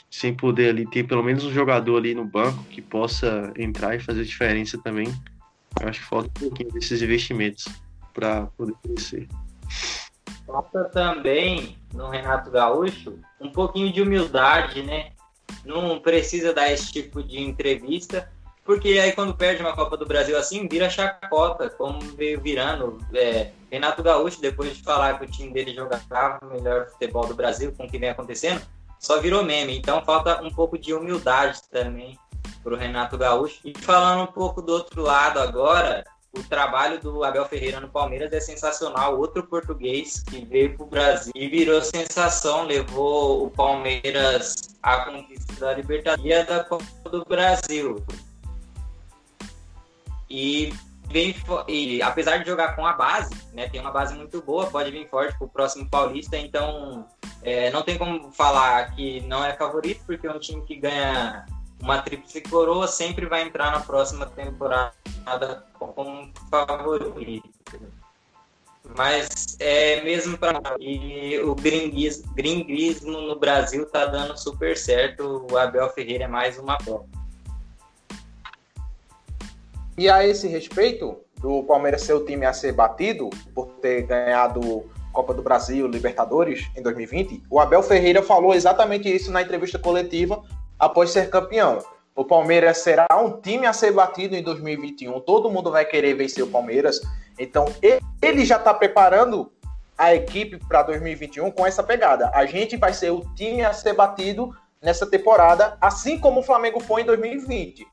[0.10, 4.00] Sem poder ali ter pelo menos um jogador ali no banco que possa entrar e
[4.00, 5.08] fazer diferença também.
[5.82, 7.66] Eu acho que falta um pouquinho desses investimentos
[8.14, 9.28] para poder crescer.
[10.48, 15.12] Falta também no Renato Gaúcho um pouquinho de humildade, né?
[15.66, 18.32] Não precisa dar esse tipo de entrevista,
[18.64, 22.98] porque aí quando perde uma Copa do Brasil assim, vira chacota, como veio virando.
[23.14, 27.36] É, Renato Gaúcho, depois de falar que o time dele jogava o melhor futebol do
[27.36, 28.62] Brasil, com o que vem acontecendo,
[29.00, 29.78] só virou meme.
[29.78, 32.18] Então falta um pouco de humildade também
[32.64, 33.60] para o Renato Gaúcho.
[33.64, 36.04] E falando um pouco do outro lado agora,
[36.40, 39.18] o trabalho do Abel Ferreira no Palmeiras é sensacional.
[39.18, 45.54] Outro português que veio para o Brasil e virou sensação, levou o Palmeiras à conquista
[45.60, 48.04] da Libertadores da Copa do Brasil.
[50.30, 50.74] E,
[51.08, 51.36] vem,
[51.68, 55.08] e apesar de jogar com a base, né, tem uma base muito boa, pode vir
[55.08, 57.08] forte para o próximo Paulista, então
[57.42, 61.46] é, não tem como falar que não é favorito, porque é um time que ganha
[61.86, 67.48] uma tríplice coroa sempre vai entrar na próxima temporada como favorito.
[68.98, 75.46] Mas é mesmo para e o gringuismo, no Brasil tá dando super certo.
[75.52, 77.06] O Abel Ferreira é mais uma prova.
[79.96, 84.90] E a esse respeito, do Palmeiras ser o time a ser batido por ter ganhado
[85.14, 90.44] Copa do Brasil, Libertadores em 2020, o Abel Ferreira falou exatamente isso na entrevista coletiva
[90.80, 91.80] após ser campeão.
[92.16, 95.20] O Palmeiras será um time a ser batido em 2021.
[95.22, 97.02] Todo mundo vai querer vencer o Palmeiras.
[97.38, 97.66] Então,
[98.22, 99.52] ele já está preparando
[99.98, 102.32] a equipe para 2021 com essa pegada.
[102.34, 106.80] A gente vai ser o time a ser batido nessa temporada, assim como o Flamengo
[106.80, 107.86] foi em 2020.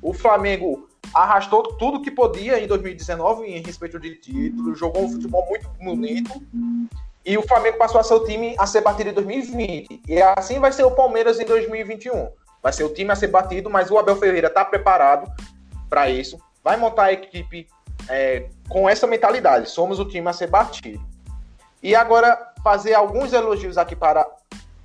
[0.00, 5.46] O Flamengo arrastou tudo que podia em 2019 em respeito de título, jogou um futebol
[5.48, 6.42] muito bonito.
[7.24, 10.02] E o Flamengo passou a ser o time a ser batido em 2020.
[10.08, 12.30] E assim vai ser o Palmeiras em 2021.
[12.62, 15.30] Vai ser o time a ser batido, mas o Abel Ferreira está preparado
[15.88, 16.38] para isso.
[16.62, 17.68] Vai montar a equipe
[18.08, 19.70] é, com essa mentalidade.
[19.70, 21.04] Somos o time a ser batido.
[21.82, 24.26] E agora fazer alguns elogios aqui para,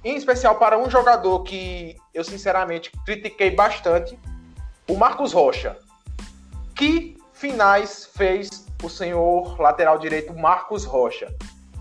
[0.04, 4.18] em especial para um jogador que eu sinceramente critiquei bastante,
[4.88, 5.78] o Marcos Rocha.
[6.76, 11.34] Que finais fez o senhor lateral direito Marcos Rocha?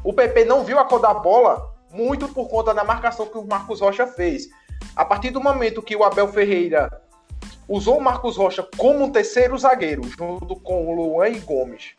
[0.04, 3.46] O PP não viu a cor da bola muito por conta da marcação que o
[3.46, 4.48] Marcos Rocha fez.
[4.96, 6.90] A partir do momento que o Abel Ferreira
[7.68, 11.94] usou o Marcos Rocha como um terceiro zagueiro, junto com o Luan e Gomes,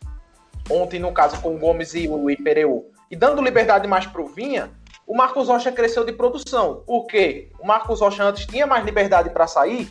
[0.70, 4.70] ontem no caso com o Gomes e o Ipereu, e dando liberdade mais pro Vinha,
[5.06, 6.82] o Marcos Rocha cresceu de produção.
[6.86, 7.50] Por quê?
[7.58, 9.88] O Marcos Rocha antes tinha mais liberdade para sair,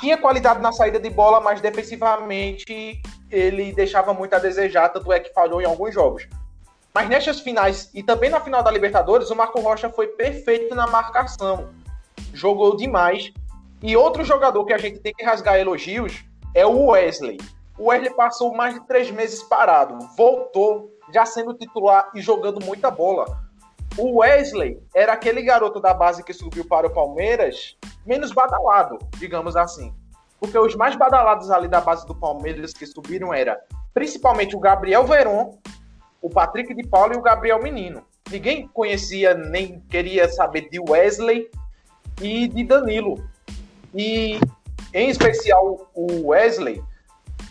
[0.00, 5.20] tinha qualidade na saída de bola, mas defensivamente ele deixava muito a desejar, tanto é
[5.20, 6.28] que falhou em alguns jogos.
[6.98, 10.84] Mas nestas finais e também na final da Libertadores, o Marco Rocha foi perfeito na
[10.84, 11.68] marcação.
[12.34, 13.32] Jogou demais.
[13.80, 16.24] E outro jogador que a gente tem que rasgar elogios
[16.56, 17.38] é o Wesley.
[17.78, 22.90] O Wesley passou mais de três meses parado, voltou já sendo titular e jogando muita
[22.90, 23.44] bola.
[23.96, 29.54] O Wesley era aquele garoto da base que subiu para o Palmeiras, menos badalado, digamos
[29.54, 29.94] assim.
[30.40, 33.56] Porque os mais badalados ali da base do Palmeiras que subiram era
[33.94, 35.56] principalmente o Gabriel Veron,
[36.20, 38.02] o Patrick de Paulo e o Gabriel Menino.
[38.30, 41.50] Ninguém conhecia nem queria saber de Wesley
[42.20, 43.24] e de Danilo.
[43.94, 44.38] E
[44.92, 46.82] em especial o Wesley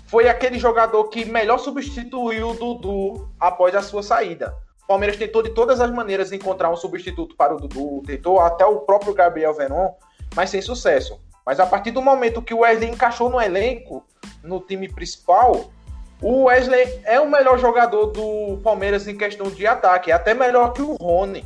[0.08, 4.56] foi aquele jogador que melhor substituiu o Dudu após a sua saída.
[4.84, 8.66] O Palmeiras tentou de todas as maneiras encontrar um substituto para o Dudu, tentou até
[8.66, 9.94] o próprio Gabriel Veron,
[10.34, 11.20] mas sem sucesso.
[11.46, 14.06] Mas a partir do momento que o Wesley encaixou no elenco,
[14.44, 15.72] no time principal,
[16.22, 20.74] o Wesley é o melhor jogador do Palmeiras em questão de ataque, é até melhor
[20.74, 21.46] que o Rony.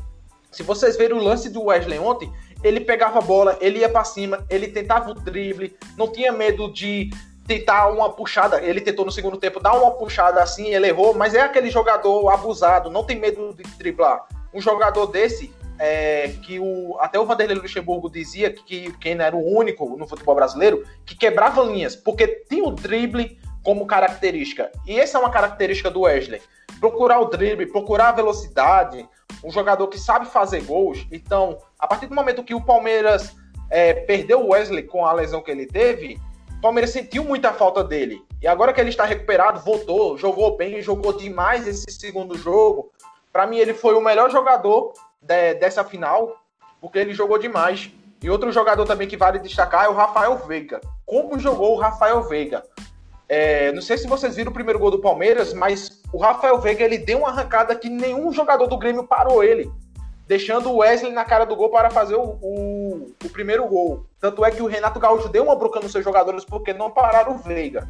[0.51, 2.31] Se vocês verem o lance do Wesley ontem,
[2.63, 6.71] ele pegava a bola, ele ia para cima, ele tentava o drible, não tinha medo
[6.71, 7.09] de
[7.47, 8.61] tentar uma puxada.
[8.61, 12.29] Ele tentou no segundo tempo dar uma puxada assim, ele errou, mas é aquele jogador
[12.29, 14.25] abusado, não tem medo de driblar.
[14.53, 19.57] Um jogador desse, é, que o, até o Vanderlei Luxemburgo dizia que quem era o
[19.57, 24.71] único no futebol brasileiro que quebrava linhas, porque tinha o drible como característica.
[24.85, 26.41] E essa é uma característica do Wesley.
[26.79, 29.07] Procurar o drible, procurar a velocidade,
[29.43, 31.05] um jogador que sabe fazer gols.
[31.11, 33.35] Então, a partir do momento que o Palmeiras
[33.69, 36.19] é, perdeu o Wesley com a lesão que ele teve,
[36.57, 38.21] o Palmeiras sentiu muita falta dele.
[38.41, 42.91] E agora que ele está recuperado, voltou, jogou bem, jogou demais esse segundo jogo.
[43.31, 46.35] Para mim, ele foi o melhor jogador de, dessa final,
[46.79, 47.91] porque ele jogou demais.
[48.21, 50.81] E outro jogador também que vale destacar é o Rafael Veiga.
[51.05, 52.63] Como jogou o Rafael Veiga?
[53.33, 56.83] É, não sei se vocês viram o primeiro gol do Palmeiras, mas o Rafael Veiga
[56.83, 59.71] ele deu uma arrancada que nenhum jogador do Grêmio parou ele
[60.27, 64.05] deixando o Wesley na cara do gol para fazer o, o, o, primeiro gol.
[64.19, 67.35] Tanto é que o Renato Gaúcho deu uma bronca nos seus jogadores porque não pararam
[67.35, 67.87] o Veiga.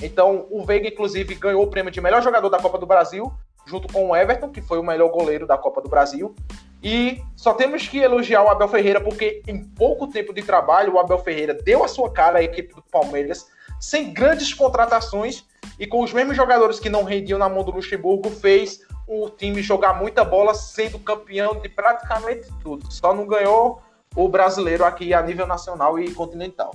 [0.00, 3.32] Então, o Veiga, inclusive, ganhou o prêmio de melhor jogador da Copa do Brasil
[3.66, 6.32] junto com o Everton, que foi o melhor goleiro da Copa do Brasil.
[6.80, 10.98] E só temos que elogiar o Abel Ferreira, porque em pouco tempo de trabalho, o
[11.00, 13.48] Abel Ferreira deu a sua cara à equipe do Palmeiras,
[13.80, 15.44] sem grandes contratações
[15.78, 19.62] e com os mesmos jogadores que não rendiam na mão do Luxemburgo, fez o time
[19.62, 22.90] jogar muita bola, sendo campeão de praticamente tudo.
[22.90, 23.80] Só não ganhou
[24.14, 26.74] o brasileiro aqui a nível nacional e continental.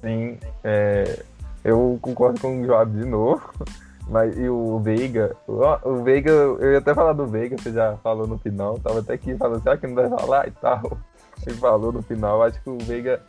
[0.00, 1.24] Sim, é,
[1.64, 3.50] eu concordo com o Joab de novo.
[4.06, 8.26] Mas e o Veiga, o, Veiga, eu ia até falar do Veiga, você já falou
[8.26, 10.98] no final, tava até aqui falando, será que não deve falar e tal?
[11.46, 13.22] Ele falou no final, acho que o Veiga,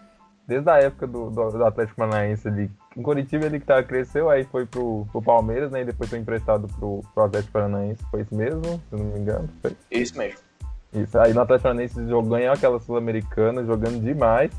[0.47, 4.29] desde a época do, do, do Atlético Paranaense ali, em Curitiba ele que tá, cresceu,
[4.29, 8.21] aí foi pro, pro Palmeiras, né, e depois foi emprestado pro, pro Atlético Paranaense, foi
[8.21, 9.49] isso mesmo, se eu não me engano?
[9.61, 9.75] Foi?
[9.91, 10.39] Isso mesmo.
[10.93, 14.51] Isso, aí no Atlético Paranaense ganhou aquela Sul-Americana, jogando demais,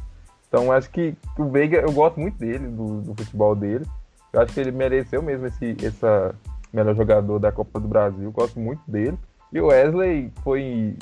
[0.48, 3.86] então acho que o Veiga, eu gosto muito dele, do, do futebol dele,
[4.32, 6.34] eu acho que ele mereceu mesmo esse essa
[6.72, 8.30] melhor jogador da Copa do Brasil.
[8.30, 9.18] Gosto muito dele.
[9.52, 10.96] E o Wesley foi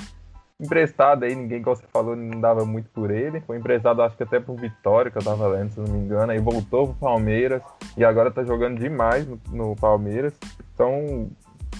[0.60, 3.40] emprestado aí, ninguém, como você falou, não dava muito por ele.
[3.40, 6.32] Foi emprestado, acho que até por Vitória, que eu tava lendo, se não me engano.
[6.32, 7.62] Aí voltou pro Palmeiras
[7.96, 10.32] e agora tá jogando demais no, no Palmeiras.
[10.74, 11.28] Então,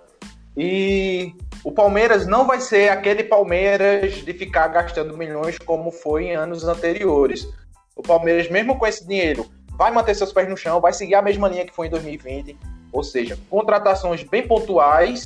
[0.58, 6.36] E o Palmeiras não vai ser aquele Palmeiras de ficar gastando milhões como foi em
[6.36, 7.48] anos anteriores.
[7.96, 11.22] O Palmeiras, mesmo com esse dinheiro, vai manter seus pés no chão, vai seguir a
[11.22, 12.58] mesma linha que foi em 2020,
[12.92, 15.26] ou seja, contratações bem pontuais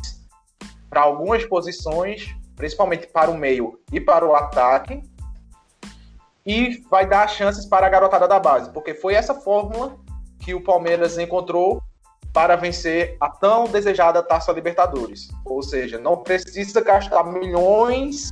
[0.89, 5.03] para algumas posições, principalmente para o meio e para o ataque,
[6.45, 9.97] e vai dar chances para a garotada da base, porque foi essa fórmula
[10.39, 11.81] que o Palmeiras encontrou
[12.31, 15.29] para vencer a tão desejada Taça Libertadores.
[15.45, 18.29] Ou seja, não precisa gastar milhões,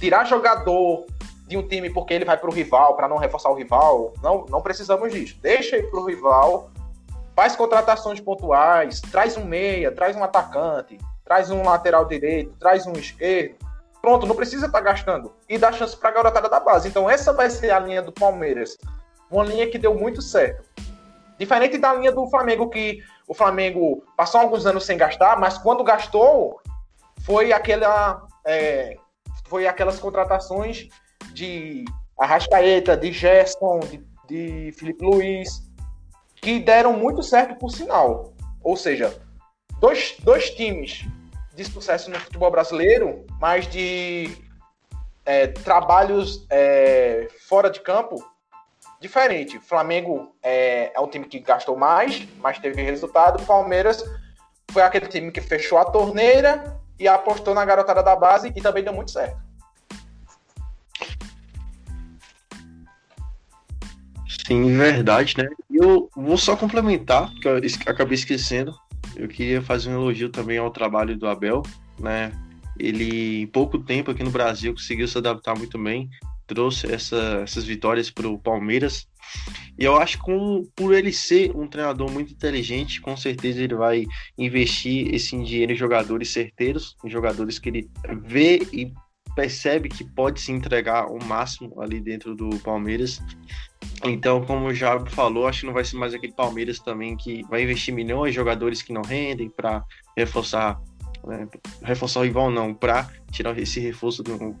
[0.00, 1.06] tirar jogador
[1.46, 4.12] de um time porque ele vai para o rival, para não reforçar o rival.
[4.22, 5.38] Não, não precisamos disso.
[5.40, 6.70] Deixa ir para o rival,
[7.38, 12.94] faz contratações pontuais, traz um meia, traz um atacante, traz um lateral direito, traz um
[12.94, 13.54] esquerdo.
[14.02, 15.32] Pronto, não precisa estar tá gastando.
[15.48, 16.88] E dá chance para a garotada da base.
[16.88, 18.76] Então essa vai ser a linha do Palmeiras.
[19.30, 20.68] Uma linha que deu muito certo.
[21.38, 25.84] Diferente da linha do Flamengo, que o Flamengo passou alguns anos sem gastar, mas quando
[25.84, 26.60] gastou,
[27.20, 28.26] foi aquela.
[28.44, 28.96] É,
[29.46, 30.88] foi aquelas contratações
[31.32, 31.84] de
[32.18, 35.67] Arrascaeta, de Gerson, de, de Felipe Luiz,
[36.40, 38.32] que deram muito certo por sinal.
[38.62, 39.16] Ou seja,
[39.80, 41.06] dois, dois times
[41.54, 44.30] de sucesso no futebol brasileiro, mas de
[45.24, 48.16] é, trabalhos é, fora de campo
[49.00, 49.58] diferente.
[49.58, 53.44] Flamengo é, é um time que gastou mais, mas teve resultado.
[53.44, 54.04] Palmeiras
[54.70, 58.82] foi aquele time que fechou a torneira e apostou na garotada da base e também
[58.82, 59.47] deu muito certo.
[64.48, 65.46] Sim, verdade, né?
[65.70, 68.74] Eu vou só complementar, porque eu acabei esquecendo.
[69.14, 71.62] Eu queria fazer um elogio também ao trabalho do Abel,
[72.00, 72.32] né?
[72.78, 76.08] Ele, em pouco tempo aqui no Brasil, conseguiu se adaptar muito bem
[76.48, 79.06] trouxe essa, essas vitórias para o Palmeiras.
[79.78, 80.32] E eu acho que
[80.74, 85.76] por ele ser um treinador muito inteligente, com certeza ele vai investir esse dinheiro em
[85.76, 87.90] jogadores certeiros, em jogadores que ele
[88.24, 88.92] vê e
[89.38, 93.22] percebe que pode se entregar o máximo ali dentro do Palmeiras.
[94.02, 97.44] Então, como o Jabo falou, acho que não vai ser mais aquele Palmeiras também que
[97.48, 99.84] vai investir milhões em jogadores que não rendem para
[100.16, 100.80] reforçar,
[101.24, 101.46] né,
[101.84, 104.56] reforçar o rival, não, para tirar esse reforço do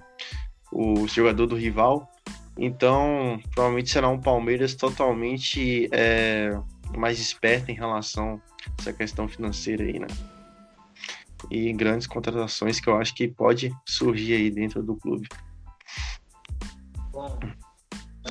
[0.70, 2.08] o jogador do rival.
[2.56, 6.56] Então, provavelmente será um Palmeiras totalmente é,
[6.96, 10.06] mais esperto em relação a essa questão financeira aí, né?
[11.50, 15.28] E grandes contratações que eu acho que pode surgir aí dentro do clube.
[17.10, 17.38] Bom,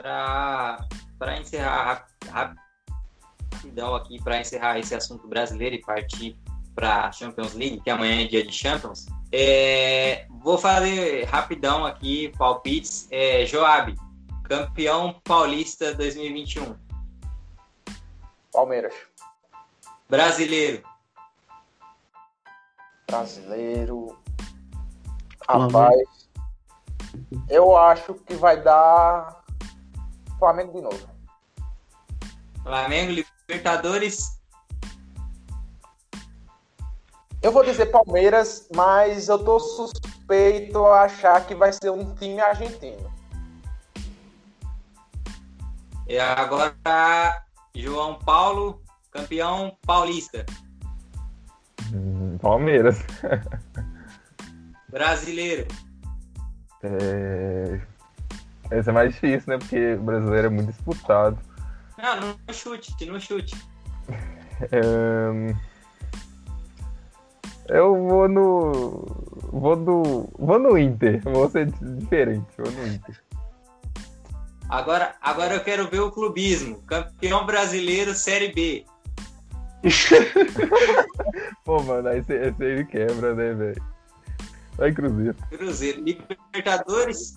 [0.01, 6.38] para encerrar rapidão aqui, para encerrar esse assunto brasileiro e partir
[6.76, 12.32] para a Champions League, que amanhã é dia de Champions, é, vou fazer rapidão aqui
[12.38, 13.08] palpites.
[13.12, 13.95] É, Joab,
[14.43, 16.76] Campeão paulista 2021.
[18.53, 18.93] Palmeiras.
[20.10, 20.82] Brasileiro.
[23.10, 24.18] Brasileiro.
[25.47, 26.28] Rapaz.
[27.49, 29.43] Eu acho que vai dar
[30.38, 31.10] Flamengo de novo.
[32.62, 34.38] Flamengo, Libertadores.
[37.41, 42.41] Eu vou dizer Palmeiras, mas eu tô suspeito a achar que vai ser um time
[42.41, 43.10] argentino.
[46.08, 48.82] E agora, João Paulo,
[49.12, 50.45] campeão paulista.
[51.93, 53.03] Hum, Palmeiras.
[54.89, 55.67] Brasileiro.
[56.83, 57.79] É...
[58.71, 59.57] Esse é mais difícil, né?
[59.57, 61.38] Porque o brasileiro é muito disputado.
[61.97, 63.55] Não, não chute, não chute.
[64.71, 65.55] É...
[67.69, 69.05] Eu vou no.
[69.51, 70.29] Vou no.
[70.38, 71.21] Vou no Inter.
[71.23, 72.45] Vou ser diferente.
[72.57, 73.21] Vou no Inter.
[74.69, 76.81] Agora, agora eu quero ver o clubismo.
[76.83, 78.85] Campeão brasileiro, Série B.
[81.63, 83.84] Pô, mano, aí você quebra, né, velho?
[84.78, 85.36] Vai, Cruzeiro.
[85.49, 86.03] Cruzeiro.
[86.03, 87.36] Libertadores?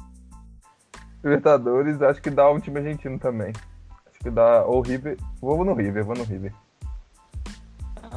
[1.23, 3.53] Libertadores, acho que dá um time argentino também.
[4.07, 4.65] Acho que dá.
[4.65, 5.17] Ou River.
[5.41, 6.53] Vou no River, vou no River.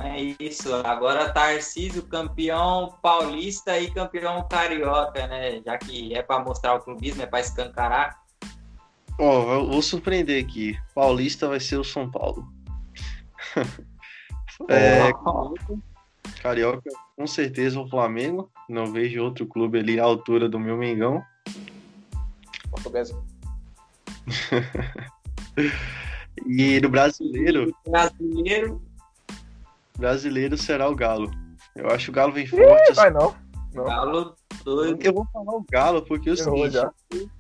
[0.02, 0.74] É isso.
[0.86, 5.62] Agora Tarcísio, campeão paulista e campeão carioca, né?
[5.64, 8.22] Já que é para mostrar o clubismo, é para escancarar.
[9.20, 10.78] Ó, oh, vou surpreender aqui.
[10.96, 12.52] Paulista vai ser o São Paulo.
[14.70, 15.12] é,
[16.42, 18.50] Carioca, com certeza o Flamengo.
[18.70, 21.24] Não vejo outro clube ali à altura do meu Mengão.
[22.70, 23.16] Portuguesa.
[26.48, 27.76] e no brasileiro.
[27.88, 28.82] Brasileiro.
[29.98, 31.32] Brasileiro será o Galo.
[31.76, 32.92] Eu acho que o Galo vem forte.
[32.92, 33.36] Ih, vai não.
[33.74, 33.86] não.
[33.86, 35.04] Galo doido.
[35.04, 36.78] Eu vou falar o Galo, porque é o seguinte,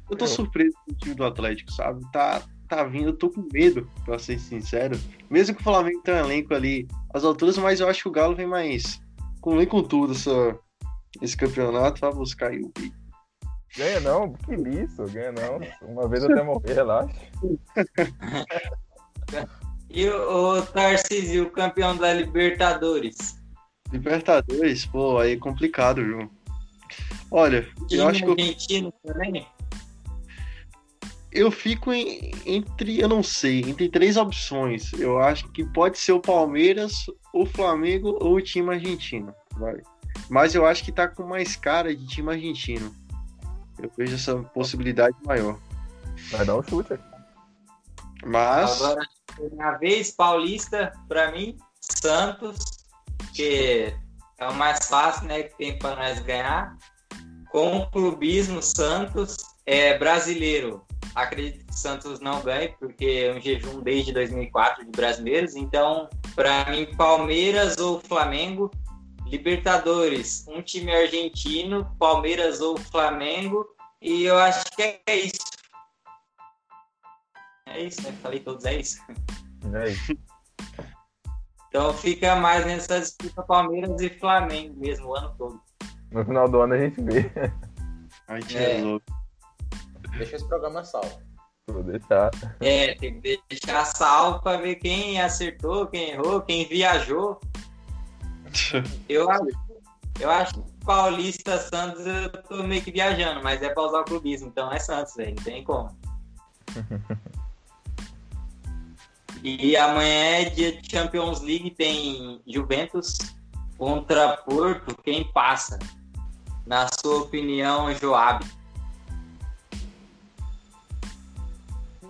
[0.09, 2.01] eu tô surpreso com o time do Atlético, sabe?
[2.11, 4.99] Tá, tá vindo, eu tô com medo, pra ser sincero.
[5.29, 8.11] Mesmo que o Flamengo tenha um elenco ali às alturas, mas eu acho que o
[8.11, 8.99] Galo vem mais.
[9.39, 10.57] Com, com tudo essa,
[11.21, 13.03] esse campeonato, vai buscar aí o bico.
[13.75, 15.59] Ganha não, que isso, ganha não.
[15.89, 17.15] Uma vez até morrer, relaxa.
[19.89, 23.41] e o, o Tarcísio, campeão da Libertadores?
[23.91, 26.31] Libertadores, pô, aí é complicado, viu?
[27.31, 28.31] Olha, eu acho que.
[28.31, 29.47] Argentino também?
[31.33, 34.93] Eu fico em, entre, eu não sei, entre três opções.
[34.93, 39.33] Eu acho que pode ser o Palmeiras, o Flamengo ou o time argentino.
[39.57, 39.81] Vai.
[40.29, 42.93] Mas eu acho que tá com mais cara de time argentino.
[43.79, 45.59] Eu vejo essa possibilidade maior.
[46.31, 46.99] Vai dar um chute.
[48.25, 48.81] Mas.
[48.81, 49.01] Agora,
[49.59, 52.57] a vez paulista, para mim, Santos,
[53.33, 53.93] que
[54.39, 56.77] é o mais fácil, né, que tem para nós ganhar
[57.49, 60.83] com o clubismo Santos é brasileiro.
[61.15, 65.55] Acredito que o Santos não ganhe, porque é um jejum desde 2004 de brasileiros.
[65.55, 68.71] Então, para mim, Palmeiras ou Flamengo.
[69.25, 73.65] Libertadores, um time argentino, Palmeiras ou Flamengo.
[74.01, 75.41] E eu acho que é isso.
[77.65, 78.11] É isso, né?
[78.21, 78.99] Falei todos, é isso.
[79.73, 80.13] É isso.
[81.69, 85.59] Então fica mais nessa disputa Palmeiras e Flamengo mesmo o ano todo.
[86.11, 87.31] No final do ano a gente vê.
[88.27, 89.22] A gente é, é louco.
[90.17, 91.21] Deixa esse programa salvo.
[91.67, 92.31] Vou deixar.
[92.59, 97.39] É, tem que deixar salvo para ver quem acertou, quem errou, quem viajou.
[99.07, 99.47] eu acho,
[100.19, 104.05] eu acho que Paulista Santos eu tô meio que viajando, mas é para usar o
[104.05, 105.97] clubismo, então é Santos, velho, não tem como.
[109.41, 113.17] e amanhã é dia de Champions League, tem Juventus
[113.77, 115.79] contra Porto, quem passa?
[116.65, 118.45] Na sua opinião, Joab?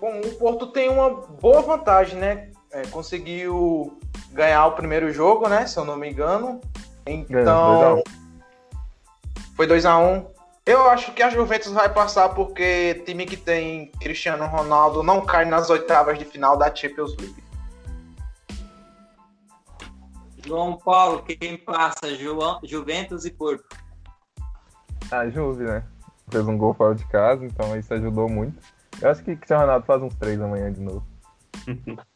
[0.04, 2.50] Bom, o Porto tem uma boa vantagem, né?
[2.74, 3.98] É, conseguiu
[4.34, 5.66] ganhar o primeiro jogo, né?
[5.66, 6.60] Se eu não me engano.
[7.08, 8.04] Então.
[9.56, 10.04] foi 2x1.
[10.04, 10.26] Um.
[10.66, 15.46] Eu acho que a Juventus vai passar porque time que tem Cristiano Ronaldo não cai
[15.46, 17.42] nas oitavas de final da Champions League.
[20.46, 22.14] João Paulo, quem passa?
[22.14, 23.64] Ju Juventus e Porto.
[25.10, 25.82] A Juve, né?
[26.30, 28.60] Fez um gol fora de casa, então isso ajudou muito.
[29.04, 31.06] Eu acho que Cristiano Ronaldo faz uns três amanhã de novo.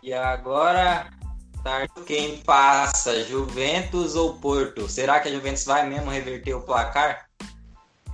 [0.00, 1.10] e agora,
[2.06, 4.88] quem passa, Juventus ou Porto?
[4.88, 7.28] Será que a Juventus vai mesmo reverter o placar?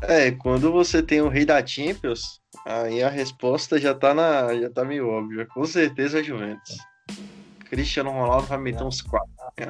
[0.00, 4.70] É, quando você tem o rei da Champions, aí a resposta já tá, na, já
[4.70, 5.46] tá meio óbvia.
[5.52, 6.78] Com certeza a Juventus.
[7.68, 9.28] Cristiano Ronaldo vai meter uns quatro.
[9.58, 9.68] É.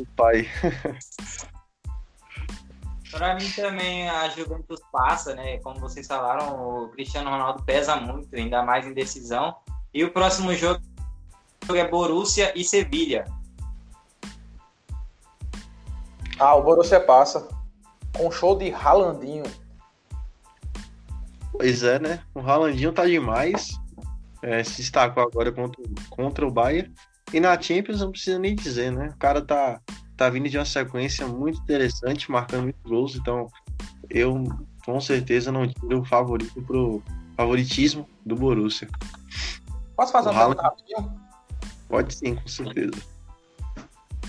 [0.00, 0.48] O pai.
[3.10, 5.58] Para mim também a Juventus passa, né?
[5.58, 9.56] Como vocês falaram, o Cristiano Ronaldo pesa muito, ainda mais em decisão.
[9.92, 10.80] E o próximo jogo
[11.74, 13.24] é Borussia e Sevilha.
[16.38, 17.48] Ah, o Borussia passa.
[18.16, 19.44] Com show de Ralandinho.
[21.52, 22.22] Pois é, né?
[22.34, 23.78] O Ralandinho tá demais.
[24.42, 26.94] É, se destacou agora contra, contra o Bayern.
[27.32, 29.12] E na Champions não precisa nem dizer, né?
[29.14, 29.80] O cara tá
[30.20, 33.48] tá vindo de uma sequência muito interessante, marcando muitos gols, então
[34.10, 34.44] eu
[34.84, 37.02] com certeza não tiro o favorito pro
[37.34, 38.86] favoritismo do Borussia.
[39.96, 41.20] Posso fazer uma pergunta rapidinho?
[41.88, 42.92] Pode sim, com certeza.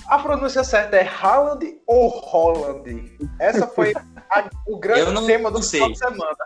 [0.07, 3.11] A pronúncia certa é Haaland ou Holland?
[3.37, 3.93] Essa foi
[4.29, 6.37] a, o grande tema do final de semana.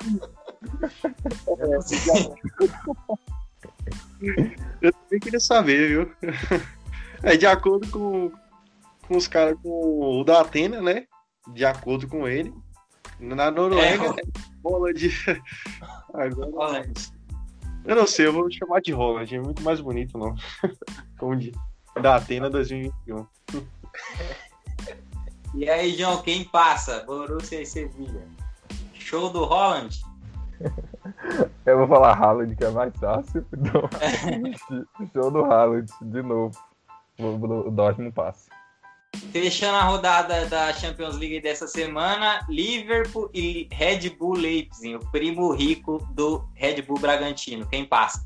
[4.81, 6.11] Eu também queria saber, viu?
[7.23, 8.31] É de acordo com,
[9.07, 11.05] com os caras com o da Atena, né?
[11.53, 12.53] De acordo com ele.
[13.19, 15.09] Na Noruega, é, bola de.
[16.13, 16.85] Agora,
[17.85, 20.35] eu não sei, eu vou chamar de Holland, é muito mais bonito, não.
[21.17, 21.53] Como de
[22.01, 23.25] da Atena 2021.
[25.53, 27.03] E aí, João, quem passa?
[27.05, 28.27] Borussia e Sevilha.
[28.93, 30.01] Show do Holland?
[31.65, 33.45] Eu vou falar Haaland, que é mais fácil.
[33.53, 33.89] Então,
[35.13, 36.57] show do Haaland, de novo.
[37.19, 38.49] O Dortmund passa.
[39.31, 45.51] Fechando a rodada da Champions League dessa semana, Liverpool e Red Bull Leipzig, o primo
[45.51, 47.67] rico do Red Bull Bragantino.
[47.67, 48.23] Quem passa?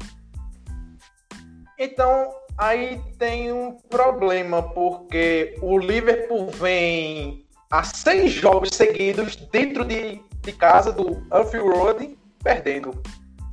[1.78, 10.22] Então, aí tem um problema, porque o Liverpool vem a seis jogos seguidos dentro de,
[10.42, 13.02] de casa do Anfield Road perdendo.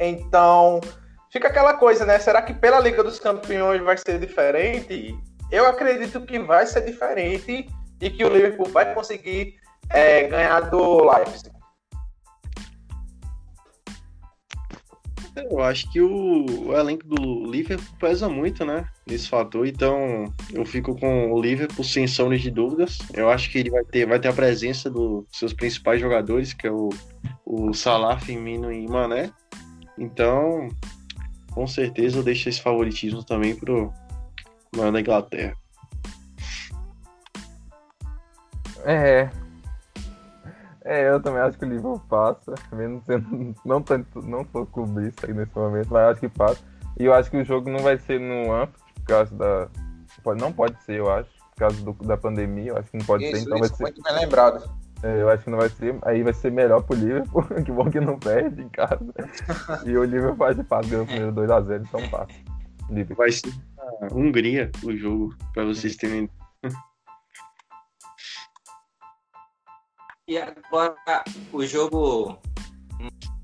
[0.00, 0.80] Então,
[1.30, 2.18] fica aquela coisa, né?
[2.18, 5.16] Será que pela Liga dos Campeões vai ser diferente?
[5.50, 7.68] Eu acredito que vai ser diferente
[8.00, 9.54] e que o Liverpool vai conseguir
[9.90, 11.56] é, ganhar do Leipzig.
[15.50, 18.88] Eu acho que o, o, elenco do Liverpool pesa muito, né?
[19.06, 19.66] Nesse fator.
[19.66, 22.98] Então, eu fico com o Liverpool sem sombra de dúvidas.
[23.12, 26.66] Eu acho que ele vai ter, vai ter a presença dos seus principais jogadores, que
[26.66, 26.88] é o,
[27.44, 29.30] o Salah, Firmino e Mané.
[29.98, 30.68] Então,
[31.52, 33.92] com certeza eu deixo esse favoritismo também pro,
[34.76, 35.56] maior da Inglaterra.
[38.84, 39.28] É.
[40.84, 45.26] É, eu também acho que o Liverpool passa, mesmo sendo não tanto, não sou clubista
[45.26, 46.62] aí nesse momento, mas acho que passa.
[46.98, 49.68] E eu acho que o jogo não vai ser no Anfield, por causa da.
[50.40, 53.24] Não pode ser, eu acho, por causa do, da pandemia, eu acho que não pode
[53.24, 53.82] isso, ser, então isso, vai ser.
[53.82, 54.70] Muito bem lembrado.
[55.02, 55.98] É, eu acho que não vai ser.
[56.02, 59.12] Aí vai ser melhor pro Liverpool, que bom que não perde em casa.
[59.84, 62.32] e o Liverpool faz de fato, ganhou o primeiro 2x0, então passa.
[62.88, 63.16] Liverpool.
[63.16, 63.52] Vai ser
[64.12, 66.28] Hungria o jogo, para vocês terem.
[70.28, 72.38] E agora o jogo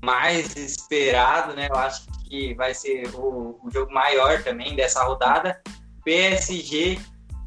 [0.03, 1.67] mais esperado, né?
[1.69, 5.61] Eu acho que vai ser o, o jogo maior também dessa rodada.
[6.03, 6.99] PSG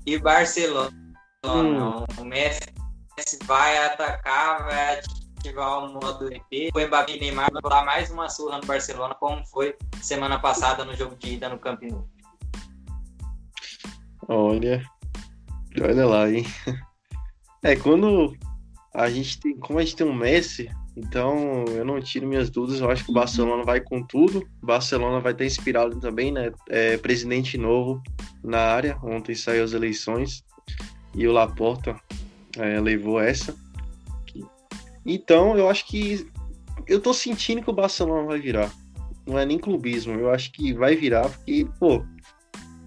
[0.07, 0.90] e Barcelona.
[1.44, 2.04] Hum.
[2.18, 2.61] O Messi
[3.44, 4.98] vai atacar, vai
[5.38, 6.74] ativar o modo EP.
[6.74, 10.84] O Mbappé e Neymar vão dar mais uma surra no Barcelona, como foi semana passada
[10.84, 12.09] no jogo de ida no Camp Nou.
[14.29, 14.83] Olha,
[15.81, 16.45] olha lá, hein?
[17.62, 18.37] É, quando
[18.95, 22.81] a gente tem, como a gente tem um Messi, então eu não tiro minhas dúvidas,
[22.81, 24.47] eu acho que o Barcelona vai com tudo.
[24.62, 26.53] O Barcelona vai ter inspirado também, né?
[26.68, 28.03] É, presidente novo
[28.43, 30.45] na área, ontem saiu as eleições
[31.14, 31.97] e o Laporta
[32.57, 33.55] é, levou essa.
[35.05, 36.27] Então eu acho que
[36.87, 38.72] eu tô sentindo que o Barcelona vai virar.
[39.27, 42.05] Não é nem clubismo, eu acho que vai virar, porque, pô,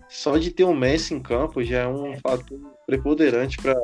[0.09, 3.75] só de ter o um Messi em campo já é um fator preponderante para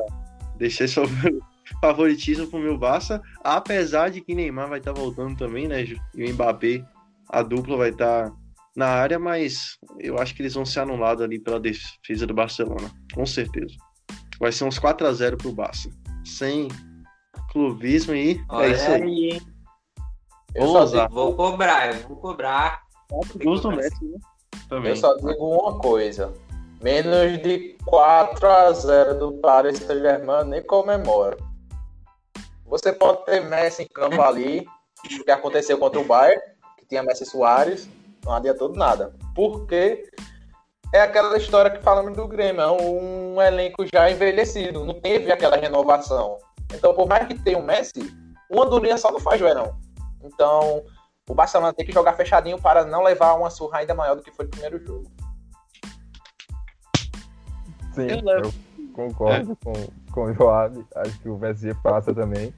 [0.57, 0.99] deixar esse
[1.79, 5.83] favoritismo pro meu Barça, apesar de que Neymar vai estar tá voltando também, né?
[5.83, 6.83] E o Mbappé,
[7.29, 8.35] a dupla vai estar tá
[8.75, 12.91] na área, mas eu acho que eles vão ser anulados ali pela defesa do Barcelona,
[13.13, 13.75] com certeza.
[14.39, 15.89] Vai ser uns 4 a 0 pro Barça.
[16.25, 16.67] sem
[17.51, 18.37] clubismo aí.
[18.37, 19.01] É Olha isso aí.
[19.01, 19.41] aí.
[20.55, 20.67] Eu
[21.09, 22.81] Vou cobrar, eu vou cobrar.
[23.43, 24.17] Gols do Messi, né?
[24.69, 24.91] Também.
[24.91, 26.33] eu só digo uma coisa.
[26.81, 31.37] Menos de 4 a 0 do Paris Saint-Germain nem comemora.
[32.65, 34.67] Você pode ter Messi em campo ali,
[35.19, 36.41] o que aconteceu contra o Bayern,
[36.77, 37.87] que tinha Messi Soares,
[38.23, 39.13] não adiantou nada.
[39.33, 40.03] Porque
[40.93, 45.57] é aquela história que falamos do Grêmio, é um elenco já envelhecido, não teve aquela
[45.57, 46.37] renovação.
[46.73, 48.11] Então, por mais que tenha o Messi,
[48.49, 49.77] uma andorinha só não faz verão.
[50.23, 50.83] Então,
[51.27, 54.31] o Barcelona tem que jogar fechadinho para não levar uma surra ainda maior do que
[54.31, 55.11] foi o primeiro jogo.
[57.93, 58.53] Sim, Eu eu,
[58.93, 59.73] concordo com,
[60.11, 60.85] com o Joab.
[60.95, 62.53] Acho que o PSG passa também.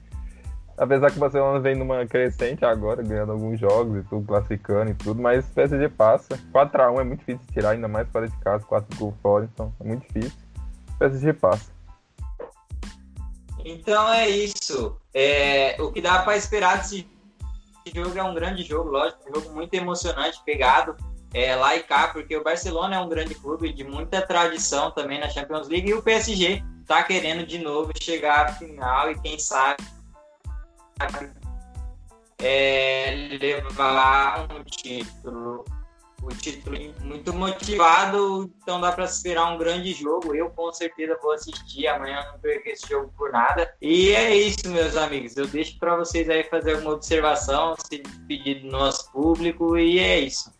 [0.76, 4.94] Apesar que o Barcelona vem numa crescente agora, ganhando alguns jogos e tudo, classificando e
[4.94, 6.38] tudo, mas o PSG passa.
[6.52, 9.72] 4x1 é muito difícil de tirar, ainda mais fora de casa, 4 gols fora, então
[9.80, 10.38] é muito difícil.
[10.94, 11.72] O PSG passa.
[13.64, 14.96] Então é isso.
[15.12, 17.08] É, o que dá para esperar desse
[17.94, 20.96] jogo é um grande jogo, lógico, um jogo muito emocionante, pegado
[21.32, 25.20] é, lá e cá, porque o Barcelona é um grande clube de muita tradição também
[25.20, 29.38] na Champions League e o PSG tá querendo de novo chegar à final e quem
[29.38, 29.82] sabe
[32.40, 35.64] é, levar um título.
[36.20, 40.34] O título muito motivado, então dá para esperar um grande jogo.
[40.34, 43.72] Eu com certeza vou assistir amanhã, não perco esse jogo por nada.
[43.80, 45.36] E é isso, meus amigos.
[45.36, 50.20] Eu deixo para vocês aí fazer alguma observação, se despedir do nosso público e é
[50.20, 50.52] isso.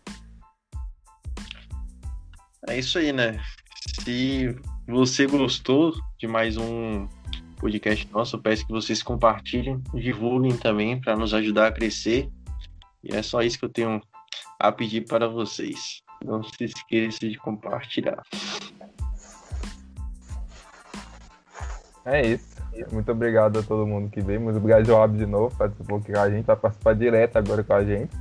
[2.67, 3.39] É isso aí, né?
[4.03, 4.55] Se
[4.87, 7.07] você gostou de mais um
[7.57, 12.29] podcast nosso, peço que vocês compartilhem, divulguem também para nos ajudar a crescer.
[13.03, 14.01] E é só isso que eu tenho
[14.59, 16.01] a pedir para vocês.
[16.23, 18.21] Não se esqueça de compartilhar.
[22.05, 22.59] É isso.
[22.91, 24.39] Muito obrigado a todo mundo que veio.
[24.39, 27.73] Muito obrigado, Joab, de novo, participou aqui com a gente, vai participar direto agora com
[27.73, 28.11] a gente.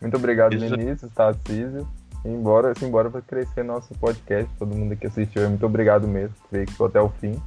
[0.00, 0.76] Muito obrigado, Isso.
[0.76, 1.88] Vinícius, Tarcísio.
[2.24, 6.64] Embora, embora para crescer nosso podcast, todo mundo que assistiu, muito obrigado mesmo, que veio
[6.64, 7.40] aqui até o fim.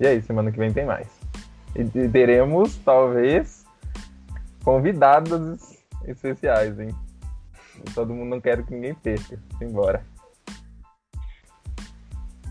[0.00, 1.08] E é isso, semana que vem tem mais.
[1.76, 3.64] E, e teremos, talvez,
[4.64, 6.88] convidados especiais, hein?
[7.94, 9.38] Todo mundo não quer que ninguém perca.
[9.58, 10.04] Simbora.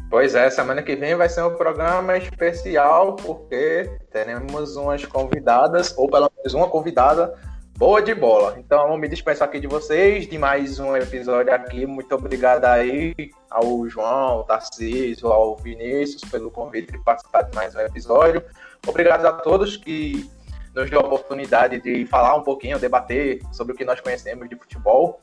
[0.10, 6.08] Pois é, semana que vem vai ser um programa especial, porque teremos umas convidadas, ou
[6.08, 7.34] pelo menos uma convidada
[7.76, 8.56] boa de bola.
[8.60, 11.88] Então, me despeço aqui de vocês, de mais um episódio aqui.
[11.88, 13.16] Muito obrigado aí
[13.50, 18.44] ao João, ao Tarcísio, ao Vinícius pelo convite de participar de mais um episódio.
[18.88, 20.30] Obrigado a todos que
[20.76, 24.56] nos deu a oportunidade de falar um pouquinho, debater sobre o que nós conhecemos de
[24.56, 25.20] futebol.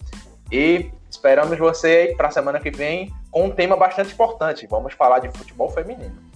[0.50, 4.66] E esperamos você para a semana que vem com um tema bastante importante.
[4.66, 6.30] Vamos falar de futebol feminino.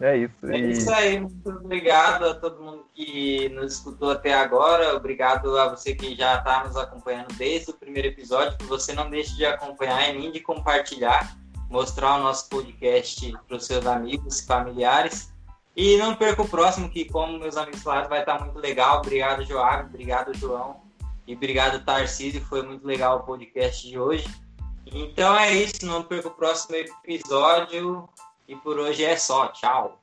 [0.00, 0.46] É isso.
[0.46, 4.96] É E isso aí, muito obrigado a todo mundo que nos escutou até agora.
[4.96, 8.58] Obrigado a você que já está nos acompanhando desde o primeiro episódio.
[8.58, 11.36] Que você não deixe de acompanhar e nem de compartilhar,
[11.70, 15.31] mostrar o nosso podcast para os seus amigos e familiares.
[15.74, 18.98] E não perca o próximo, que, como meus amigos falaram, vai estar muito legal.
[18.98, 19.86] Obrigado, Joab.
[19.86, 20.80] Obrigado, João.
[21.26, 22.44] E obrigado, Tarcísio.
[22.44, 24.26] Foi muito legal o podcast de hoje.
[24.86, 25.86] Então é isso.
[25.86, 28.08] Não perca o próximo episódio.
[28.46, 29.48] E por hoje é só.
[29.48, 30.01] Tchau.